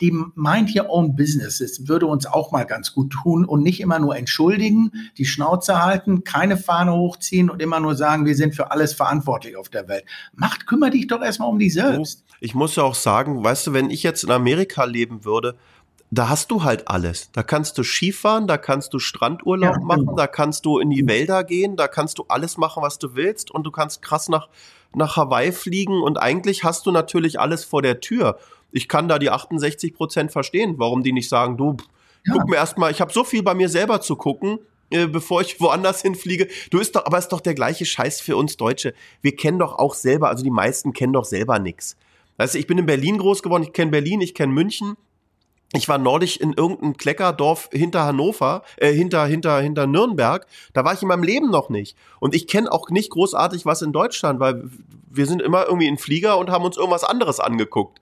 [0.01, 3.81] die Mind Your Own Business, das würde uns auch mal ganz gut tun und nicht
[3.81, 8.55] immer nur entschuldigen, die Schnauze halten, keine Fahne hochziehen und immer nur sagen, wir sind
[8.55, 10.05] für alles verantwortlich auf der Welt.
[10.33, 12.23] Macht, kümmere dich doch erstmal um dich selbst.
[12.39, 15.55] Ich muss ja auch sagen, weißt du, wenn ich jetzt in Amerika leben würde,
[16.11, 17.31] da hast du halt alles.
[17.33, 20.15] Da kannst du Skifahren, da kannst du Strandurlaub Ja, machen, genau.
[20.15, 23.51] da kannst du in die Wälder gehen, da kannst du alles machen, was du willst
[23.51, 24.47] und du kannst krass nach,
[24.95, 28.39] nach Hawaii fliegen und eigentlich hast du natürlich alles vor der Tür.
[28.71, 31.77] Ich kann da die 68 Prozent verstehen, warum die nicht sagen, du,
[32.25, 32.33] Ja.
[32.33, 34.59] guck mir erstmal, ich habe so viel bei mir selber zu gucken,
[34.91, 36.47] äh, bevor ich woanders hinfliege.
[36.69, 38.93] Du ist doch, aber ist doch der gleiche Scheiß für uns Deutsche.
[39.21, 41.95] Wir kennen doch auch selber, also die meisten kennen doch selber nix.
[42.37, 44.95] Weißt du, ich bin in Berlin groß geworden, ich kenne Berlin, ich kenne München.
[45.73, 50.47] Ich war neulich in irgendeinem Kleckerdorf hinter Hannover, äh, hinter, hinter, hinter Nürnberg.
[50.73, 51.95] Da war ich in meinem Leben noch nicht.
[52.19, 54.63] Und ich kenne auch nicht großartig was in Deutschland, weil
[55.11, 57.99] wir sind immer irgendwie in Flieger und haben uns irgendwas anderes angeguckt.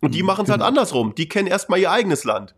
[0.00, 0.68] Und die machen es halt genau.
[0.68, 1.14] andersrum.
[1.16, 2.54] Die kennen erstmal ihr eigenes Land.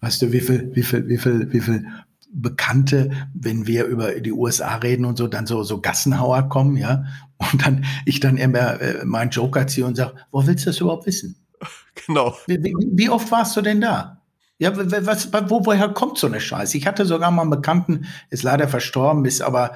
[0.00, 1.86] Weißt du, wie viel, wie viel, wie viel, wie viel
[2.30, 7.04] Bekannte, wenn wir über die USA reden und so, dann so, so Gassenhauer kommen, ja?
[7.38, 10.80] Und dann, ich dann immer äh, meinen Joker ziehe und sage, wo willst du das
[10.80, 11.36] überhaupt wissen?
[12.06, 12.36] Genau.
[12.46, 14.15] Wie, wie, wie oft warst du denn da?
[14.58, 16.78] Ja, was, wo, woher kommt so eine Scheiße?
[16.78, 19.74] Ich hatte sogar mal einen Bekannten, ist leider verstorben, ist aber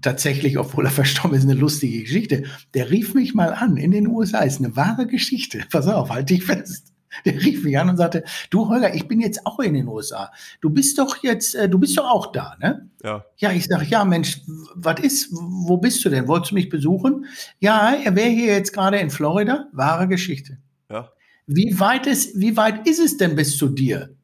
[0.00, 2.44] tatsächlich, obwohl er verstorben ist, eine lustige Geschichte.
[2.72, 5.60] Der rief mich mal an in den USA, ist eine wahre Geschichte.
[5.70, 6.92] Pass auf, halt dich fest.
[7.26, 10.32] Der rief mich an und sagte, du Holger, ich bin jetzt auch in den USA.
[10.62, 12.88] Du bist doch jetzt, äh, du bist doch auch da, ne?
[13.04, 13.26] Ja.
[13.36, 14.40] Ja, ich sage, ja, Mensch,
[14.74, 16.26] was ist, wo bist du denn?
[16.26, 17.26] Wolltest du mich besuchen?
[17.60, 19.66] Ja, er wäre hier jetzt gerade in Florida.
[19.72, 20.56] Wahre Geschichte.
[20.90, 21.10] Ja.
[21.46, 24.16] Wie weit ist, wie weit ist es denn bis zu dir?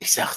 [0.00, 0.36] Ich sag,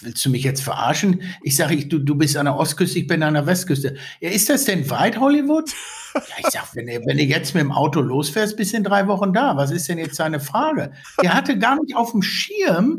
[0.00, 1.22] willst du mich jetzt verarschen?
[1.42, 3.96] Ich sage, ich, du, du bist an der Ostküste, ich bin an der Westküste.
[4.20, 5.70] Ja, ist das denn weit, Hollywood?
[6.14, 8.84] Ja, ich sag, wenn du, wenn du jetzt mit dem Auto losfährst, bist du in
[8.84, 9.56] drei Wochen da.
[9.56, 10.92] Was ist denn jetzt seine Frage?
[11.22, 12.98] Er hatte gar nicht auf dem Schirm,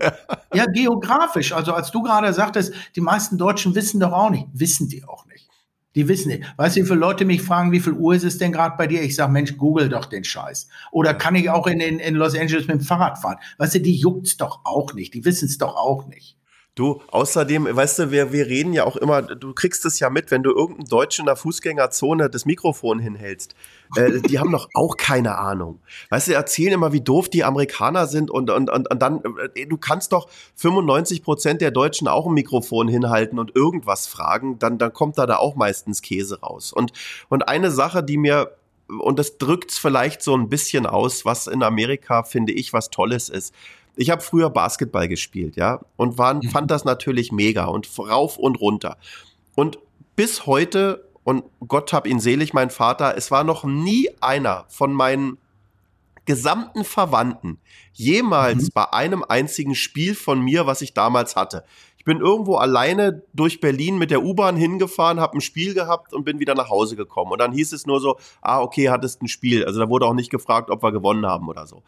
[0.53, 1.51] ja, geografisch.
[1.51, 4.47] Also als du gerade sagtest, die meisten Deutschen wissen doch auch nicht.
[4.53, 5.50] Wissen die auch nicht.
[5.95, 6.43] Die wissen nicht.
[6.55, 8.87] Weißt du, wie viele Leute mich fragen, wie viel Uhr ist es denn gerade bei
[8.87, 9.01] dir?
[9.01, 10.69] Ich sage, Mensch, google doch den Scheiß.
[10.91, 13.37] Oder kann ich auch in, in, in Los Angeles mit dem Fahrrad fahren?
[13.57, 15.13] Weißt du, die juckt's doch auch nicht.
[15.13, 16.37] Die wissen es doch auch nicht.
[16.73, 20.31] Du, außerdem, weißt du, wir, wir reden ja auch immer, du kriegst es ja mit,
[20.31, 23.55] wenn du irgendeinem Deutschen in der Fußgängerzone das Mikrofon hinhältst.
[23.97, 25.81] Äh, die haben doch auch keine Ahnung.
[26.11, 29.21] Weißt du, erzählen immer, wie doof die Amerikaner sind und, und, und, und dann,
[29.53, 34.57] äh, du kannst doch 95 Prozent der Deutschen auch ein Mikrofon hinhalten und irgendwas fragen,
[34.57, 36.71] dann, dann kommt da da auch meistens Käse raus.
[36.71, 36.93] Und,
[37.27, 38.55] und eine Sache, die mir
[38.99, 43.29] und das drückt's vielleicht so ein bisschen aus, was in Amerika, finde ich, was Tolles
[43.29, 43.53] ist
[43.95, 46.43] ich habe früher Basketball gespielt, ja, und war, mhm.
[46.43, 48.97] fand das natürlich mega und rauf und runter.
[49.55, 49.79] Und
[50.15, 54.93] bis heute, und Gott hab ihn selig, mein Vater, es war noch nie einer von
[54.93, 55.37] meinen
[56.25, 57.59] gesamten Verwandten
[57.93, 58.69] jemals mhm.
[58.73, 61.65] bei einem einzigen Spiel von mir, was ich damals hatte.
[62.01, 66.23] Ich bin irgendwo alleine durch Berlin mit der U-Bahn hingefahren, habe ein Spiel gehabt und
[66.23, 67.31] bin wieder nach Hause gekommen.
[67.31, 69.63] Und dann hieß es nur so, ah, okay, hattest ein Spiel.
[69.63, 71.83] Also da wurde auch nicht gefragt, ob wir gewonnen haben oder so.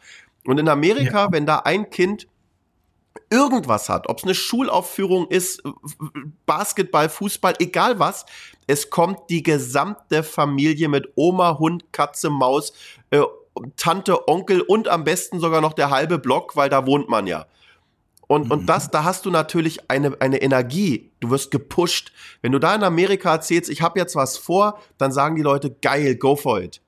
[0.46, 1.32] Und in Amerika, ja.
[1.32, 2.28] wenn da ein Kind
[3.28, 5.64] irgendwas hat, ob es eine Schulaufführung ist,
[6.46, 8.24] Basketball, Fußball, egal was,
[8.68, 12.72] es kommt die gesamte Familie mit Oma, Hund, Katze, Maus,
[13.10, 13.22] äh,
[13.74, 17.46] Tante, Onkel und am besten sogar noch der halbe Block, weil da wohnt man ja.
[18.26, 18.50] Und, mhm.
[18.52, 21.10] und das, da hast du natürlich eine, eine Energie.
[21.20, 22.12] Du wirst gepusht.
[22.42, 25.70] Wenn du da in Amerika erzählst, ich habe jetzt was vor, dann sagen die Leute,
[25.70, 26.80] geil, go for it.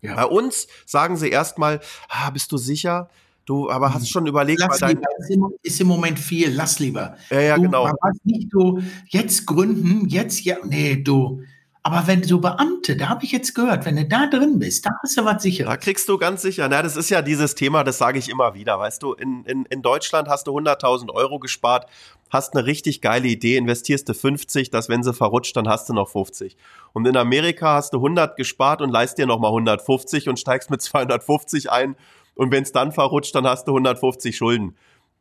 [0.00, 0.16] Ja.
[0.16, 3.08] Bei uns sagen sie erstmal, ah, bist du sicher?
[3.44, 4.08] Du, aber hast hm.
[4.08, 7.16] schon überlegt, lass dein lieber, ist im, ist im, Moment viel, lass lieber.
[7.30, 7.90] Ja, ja, du, genau.
[8.22, 11.42] Nicht, du jetzt gründen, jetzt ja, nee, du,
[11.84, 14.90] aber wenn du Beamte, da habe ich jetzt gehört, wenn du da drin bist, da
[15.02, 15.64] hast du was sicher.
[15.64, 16.68] Da kriegst du ganz sicher.
[16.68, 18.78] Na, das ist ja dieses Thema, das sage ich immer wieder.
[18.78, 21.90] Weißt du, in, in, in Deutschland hast du 100.000 Euro gespart,
[22.30, 25.92] hast eine richtig geile Idee, investierst du 50, dass wenn sie verrutscht, dann hast du
[25.92, 26.56] noch 50.
[26.92, 30.82] Und in Amerika hast du 100 gespart und leist dir nochmal 150 und steigst mit
[30.82, 31.96] 250 ein.
[32.36, 34.76] Und wenn es dann verrutscht, dann hast du 150 Schulden.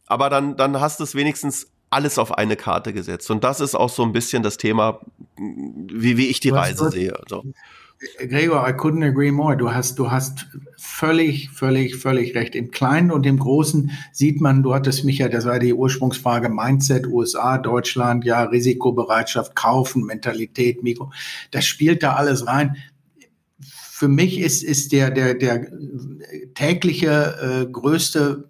[0.05, 3.29] Aber dann, dann hast du es wenigstens alles auf eine Karte gesetzt.
[3.29, 5.01] Und das ist auch so ein bisschen das Thema,
[5.37, 7.13] wie, wie ich die Reise hast, sehe.
[7.27, 7.43] So.
[8.17, 9.55] Gregor, I couldn't agree more.
[9.55, 12.55] Du hast, du hast völlig, völlig, völlig recht.
[12.55, 16.49] Im Kleinen und im Großen sieht man, du hattest mich ja, das war die Ursprungsfrage,
[16.49, 21.11] Mindset, USA, Deutschland, ja, Risikobereitschaft, Kaufen, Mentalität, Mikro.
[21.51, 22.77] Das spielt da alles rein.
[23.61, 25.67] Für mich ist, ist der, der, der
[26.55, 28.49] tägliche äh, größte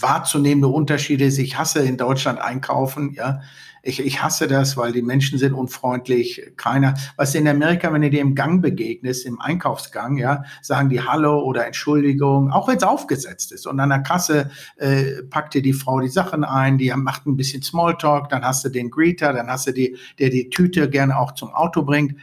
[0.00, 3.40] wahrzunehmende Unterschied ist, ich hasse in Deutschland einkaufen, ja.
[3.86, 6.40] Ich, ich hasse das, weil die Menschen sind unfreundlich.
[6.56, 11.02] Keiner, was in Amerika, wenn du dir im Gang begegnest, im Einkaufsgang, ja, sagen die
[11.02, 13.66] Hallo oder Entschuldigung, auch wenn es aufgesetzt ist.
[13.66, 17.36] Und an der Kasse äh, packt dir die Frau die Sachen ein, die macht ein
[17.36, 21.18] bisschen Smalltalk, dann hast du den Greeter, dann hast du die, der die Tüte gerne
[21.18, 22.14] auch zum Auto bringt.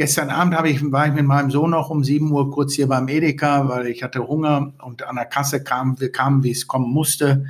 [0.00, 2.88] Gestern Abend habe ich, war ich mit meinem Sohn noch um 7 Uhr kurz hier
[2.88, 6.66] beim Edeka, weil ich hatte Hunger und an der Kasse kam, wir kamen, wie es
[6.66, 7.44] kommen musste.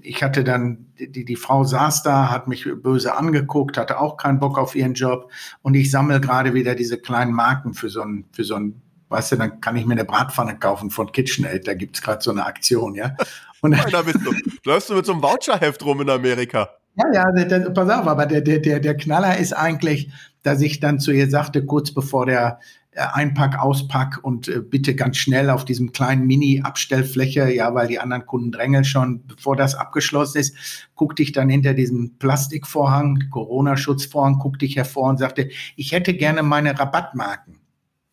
[0.00, 4.40] Ich hatte dann, die, die Frau saß da, hat mich böse angeguckt, hatte auch keinen
[4.40, 5.30] Bock auf ihren Job
[5.60, 8.80] und ich sammle gerade wieder diese kleinen Marken für so ein, für so ein,
[9.10, 12.30] weißt du, dann kann ich mir eine Bratpfanne kaufen von KitchenAid, da gibt's gerade so
[12.30, 13.14] eine Aktion, ja.
[13.60, 14.32] Und da bist du.
[14.64, 16.70] Läufst du mit so einem Voucherheft rum in Amerika?
[17.00, 20.10] Ja, ja, der, pass auf, aber der, der, der Knaller ist eigentlich,
[20.42, 22.58] dass ich dann zu ihr sagte, kurz bevor der
[22.92, 28.00] äh, Einpack, Auspack und äh, bitte ganz schnell auf diesem kleinen Mini-Abstellfläche, ja, weil die
[28.00, 34.38] anderen Kunden drängeln schon, bevor das abgeschlossen ist, guckte ich dann hinter diesem Plastikvorhang, Corona-Schutzvorhang,
[34.38, 37.60] guckte ich hervor und sagte, ich hätte gerne meine Rabattmarken.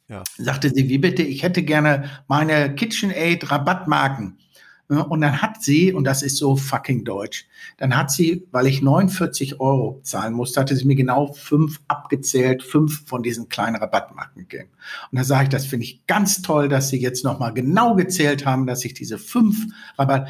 [0.10, 0.24] Ja.
[0.38, 4.38] Sagte sie, wie bitte, ich hätte gerne meine KitchenAid Rabattmarken.
[4.90, 7.46] Und dann hat sie, und das ist so fucking deutsch,
[7.78, 12.64] dann hat sie, weil ich 49 Euro zahlen musste, hatte sie mir genau fünf abgezählt,
[12.64, 14.70] fünf von diesen kleinen Rabattmarken gegeben.
[15.12, 18.46] Und da sage ich, das finde ich ganz toll, dass sie jetzt nochmal genau gezählt
[18.46, 19.66] haben, dass ich diese fünf
[19.98, 20.30] Rabatt,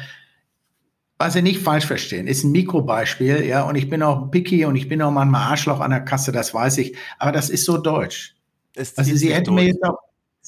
[1.18, 4.76] was Sie nicht falsch verstehen, ist ein Mikrobeispiel, ja, und ich bin auch picky und
[4.76, 7.76] ich bin auch manchmal Arschloch an der Kasse, das weiß ich, aber das ist so
[7.76, 8.36] deutsch.
[8.76, 9.98] also sie hätten mir jetzt auch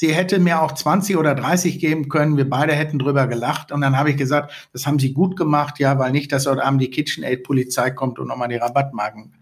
[0.01, 2.39] Sie hätte mir auch 20 oder 30 geben können.
[2.39, 3.71] Wir beide hätten drüber gelacht.
[3.71, 6.65] Und dann habe ich gesagt, das haben Sie gut gemacht, ja, weil nicht, dass heute
[6.65, 9.35] Abend die KitchenAid-Polizei kommt und nochmal die Rabattmarken.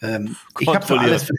[0.00, 1.32] Ähm, ich habe für alles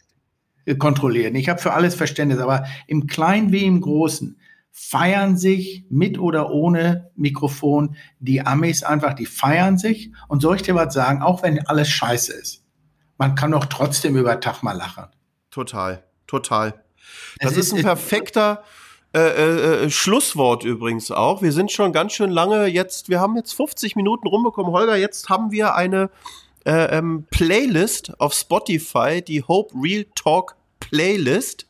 [0.64, 1.36] äh, kontrollieren.
[1.36, 2.39] Ich habe für alles Verständnis.
[2.39, 4.39] Aber im Kleinen wie im Großen
[4.72, 10.14] feiern sich mit oder ohne Mikrofon die Amis einfach, die feiern sich.
[10.30, 12.64] Und soll ich dir was sagen, auch wenn alles scheiße ist,
[13.18, 15.07] man kann doch trotzdem über Tag mal lachen.
[15.51, 16.82] Total, total.
[17.39, 18.64] Das ist, ist, ein perfekter
[19.16, 21.41] äh, äh, äh, Schlusswort übrigens auch.
[21.41, 24.72] Wir sind schon ganz schön lange jetzt, wir haben jetzt 50 Minuten rumbekommen.
[24.72, 26.09] Holger, jetzt haben wir eine
[26.66, 31.68] äh, ähm, Playlist auf Spotify, die Hope Real Talk Playlist.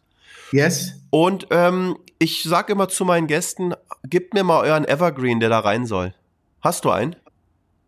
[0.51, 0.93] Yes.
[1.09, 3.73] Und ähm, ich sage immer zu meinen Gästen,
[4.05, 6.13] gebt mir mal euren Evergreen, der da rein soll.
[6.61, 7.15] Hast du einen?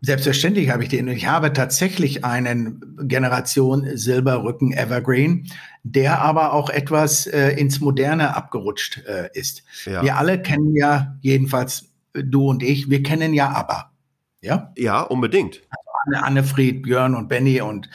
[0.02, 1.08] Selbstverständlich habe ich den.
[1.08, 5.50] Ich habe tatsächlich einen Generation Silberrücken Evergreen,
[5.84, 9.64] der aber auch etwas äh, ins Moderne abgerutscht äh, ist.
[9.84, 10.02] Ja.
[10.02, 13.90] Wir alle kennen ja, jedenfalls du und ich, wir kennen ja ABBA.
[14.42, 14.72] Ja?
[14.76, 15.62] Ja, unbedingt.
[15.70, 17.88] Also Anne, Annefried, Björn und Benny und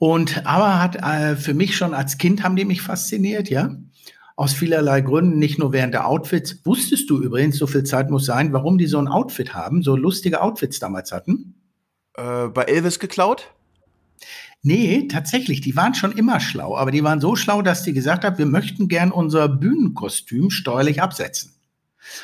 [0.00, 3.76] und aber hat äh, für mich schon als Kind haben die mich fasziniert, ja
[4.38, 6.64] aus vielerlei Gründen, nicht nur während der Outfits.
[6.64, 9.96] Wusstest du übrigens, so viel Zeit muss sein, warum die so ein Outfit haben, so
[9.96, 11.54] lustige Outfits damals hatten?
[12.14, 13.52] Äh, bei Elvis geklaut?
[14.62, 18.24] Nee, tatsächlich, die waren schon immer schlau, aber die waren so schlau, dass die gesagt
[18.24, 21.54] haben, wir möchten gern unser Bühnenkostüm steuerlich absetzen.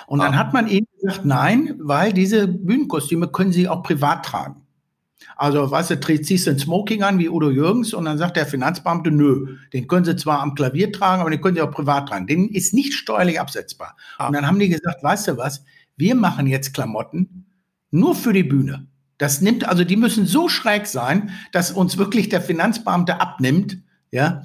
[0.06, 0.26] Und ah.
[0.26, 4.63] dann hat man ihnen gesagt, nein, weil diese Bühnenkostüme können sie auch privat tragen.
[5.36, 8.46] Also, weißt du, ziehst du ein Smoking an wie Udo Jürgens und dann sagt der
[8.46, 12.08] Finanzbeamte, nö, den können Sie zwar am Klavier tragen, aber den können Sie auch privat
[12.08, 12.26] tragen.
[12.26, 13.96] Den ist nicht steuerlich absetzbar.
[14.18, 14.28] Ah.
[14.28, 15.64] Und dann haben die gesagt, weißt du was,
[15.96, 17.46] wir machen jetzt Klamotten
[17.90, 18.86] nur für die Bühne.
[19.18, 23.78] Das nimmt, also die müssen so schräg sein, dass uns wirklich der Finanzbeamte abnimmt,
[24.10, 24.42] ja,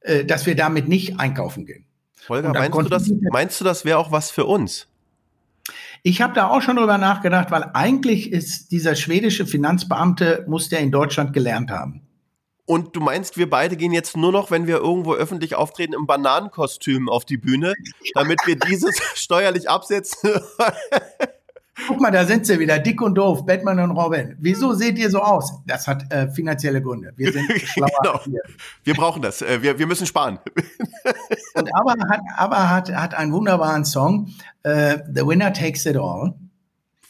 [0.00, 1.86] äh, dass wir damit nicht einkaufen gehen.
[2.28, 4.86] Holger, meinst du, das, meinst du, das wäre auch was für uns?
[6.02, 10.80] Ich habe da auch schon drüber nachgedacht, weil eigentlich ist dieser schwedische Finanzbeamte, muss der
[10.80, 12.02] in Deutschland gelernt haben.
[12.64, 16.06] Und du meinst, wir beide gehen jetzt nur noch, wenn wir irgendwo öffentlich auftreten, im
[16.06, 17.74] Bananenkostüm auf die Bühne,
[18.14, 20.30] damit wir dieses steuerlich absetzen?
[21.88, 24.36] Guck mal, da sind sie wieder, dick und doof, Batman und Robin.
[24.38, 25.62] Wieso seht ihr so aus?
[25.66, 27.12] Das hat äh, finanzielle Gründe.
[27.16, 27.88] Wir sind schlauer.
[28.24, 28.38] genau.
[28.84, 29.42] Wir brauchen das.
[29.42, 30.38] Äh, wir, wir müssen sparen.
[31.54, 34.28] und aber hat, aber hat, hat einen wunderbaren Song,
[34.62, 36.34] äh, The Winner Takes It All.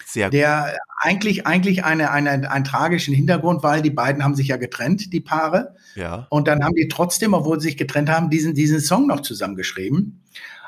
[0.07, 0.35] Sehr gut.
[0.35, 5.13] Der eigentlich, eigentlich eine, eine, einen tragischen Hintergrund, weil die beiden haben sich ja getrennt,
[5.13, 5.75] die Paare.
[5.95, 6.27] Ja.
[6.31, 10.23] Und dann haben die trotzdem, obwohl sie sich getrennt haben, diesen, diesen Song noch zusammengeschrieben.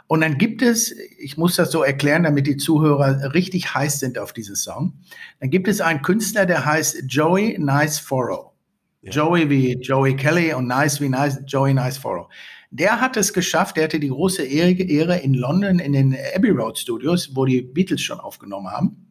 [0.07, 4.19] Und dann gibt es, ich muss das so erklären, damit die Zuhörer richtig heiß sind
[4.19, 4.95] auf diesen Song.
[5.41, 8.55] Dann gibt es einen Künstler, der heißt Joey Nice Foro.
[9.03, 9.13] Ja.
[9.13, 12.29] Joey wie Joey Kelly und Nice wie nice, Joey Nice Foro.
[12.77, 16.79] Der hat es geschafft, der hatte die große Ehre in London in den Abbey Road
[16.79, 19.05] Studios, wo die Beatles schon aufgenommen haben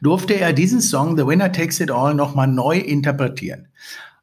[0.00, 3.68] durfte er diesen Song The Winner Takes It All nochmal neu interpretieren.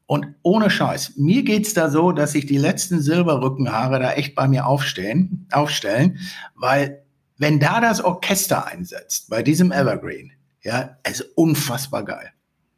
[0.05, 4.47] Und ohne Scheiß, mir geht's da so, dass sich die letzten Silberrückenhaare da echt bei
[4.47, 6.19] mir aufstehen, aufstellen,
[6.55, 7.03] weil
[7.37, 10.31] wenn da das Orchester einsetzt, bei diesem Evergreen,
[10.63, 12.31] ja, ist unfassbar geil.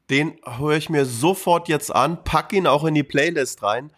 [0.10, 3.91] Den höre ich mir sofort jetzt an, pack ihn auch in die Playlist rein.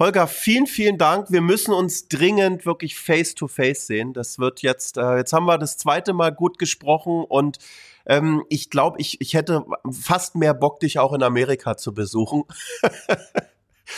[0.00, 1.30] Holger, vielen, vielen Dank.
[1.30, 4.14] Wir müssen uns dringend wirklich face to face sehen.
[4.14, 7.58] Das wird jetzt, äh, jetzt haben wir das zweite Mal gut gesprochen und
[8.06, 12.44] ähm, ich glaube, ich, ich hätte fast mehr Bock, dich auch in Amerika zu besuchen.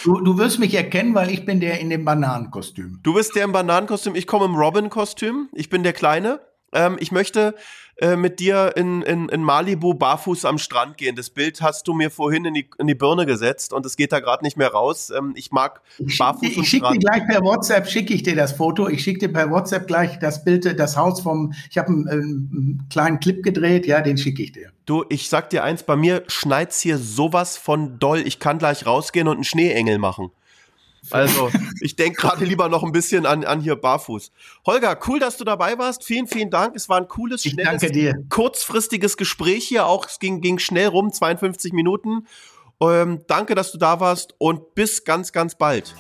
[0.05, 2.99] Du, du wirst mich erkennen, weil ich bin der in dem Bananenkostüm.
[3.03, 5.51] Du bist der im Bananenkostüm, ich komme im Robin-Kostüm.
[5.53, 6.41] Ich bin der Kleine.
[6.73, 7.55] Ähm, ich möchte
[7.97, 11.15] äh, mit dir in, in, in Malibu barfuß am Strand gehen.
[11.15, 14.13] Das Bild hast du mir vorhin in die, in die Birne gesetzt und es geht
[14.13, 15.11] da gerade nicht mehr raus.
[15.11, 18.35] Ähm, ich mag ich barfuß schick, Ich schicke dir gleich per WhatsApp, schicke ich dir
[18.35, 18.89] das Foto.
[18.89, 22.87] Ich schicke dir per WhatsApp gleich das Bild, das Haus vom, ich habe einen, einen,
[22.91, 24.71] kleinen Clip gedreht, ja, den schicke ich dir.
[24.87, 28.23] Du, ich sag dir eins, bei mir schneit's hier sowas von doll.
[28.27, 30.31] Ich kann gleich rausgehen und einen Schneeengel machen.
[31.11, 31.51] Also,
[31.81, 34.31] ich denke gerade lieber noch ein bisschen an, an hier Barfuß.
[34.67, 36.05] Holger, cool, dass du dabei warst.
[36.05, 36.77] Vielen, vielen Dank.
[36.77, 37.83] Es war ein cooles, schnelles,
[38.29, 39.87] kurzfristiges Gespräch hier.
[39.87, 42.27] Auch es ging, ging schnell rum, 52 Minuten.
[42.81, 45.95] Ähm, danke, dass du da warst und bis ganz, ganz bald.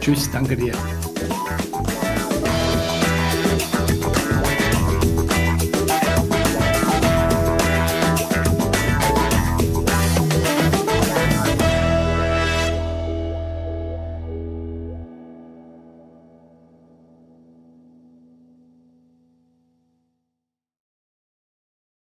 [0.00, 0.74] Tschüss, danke dir.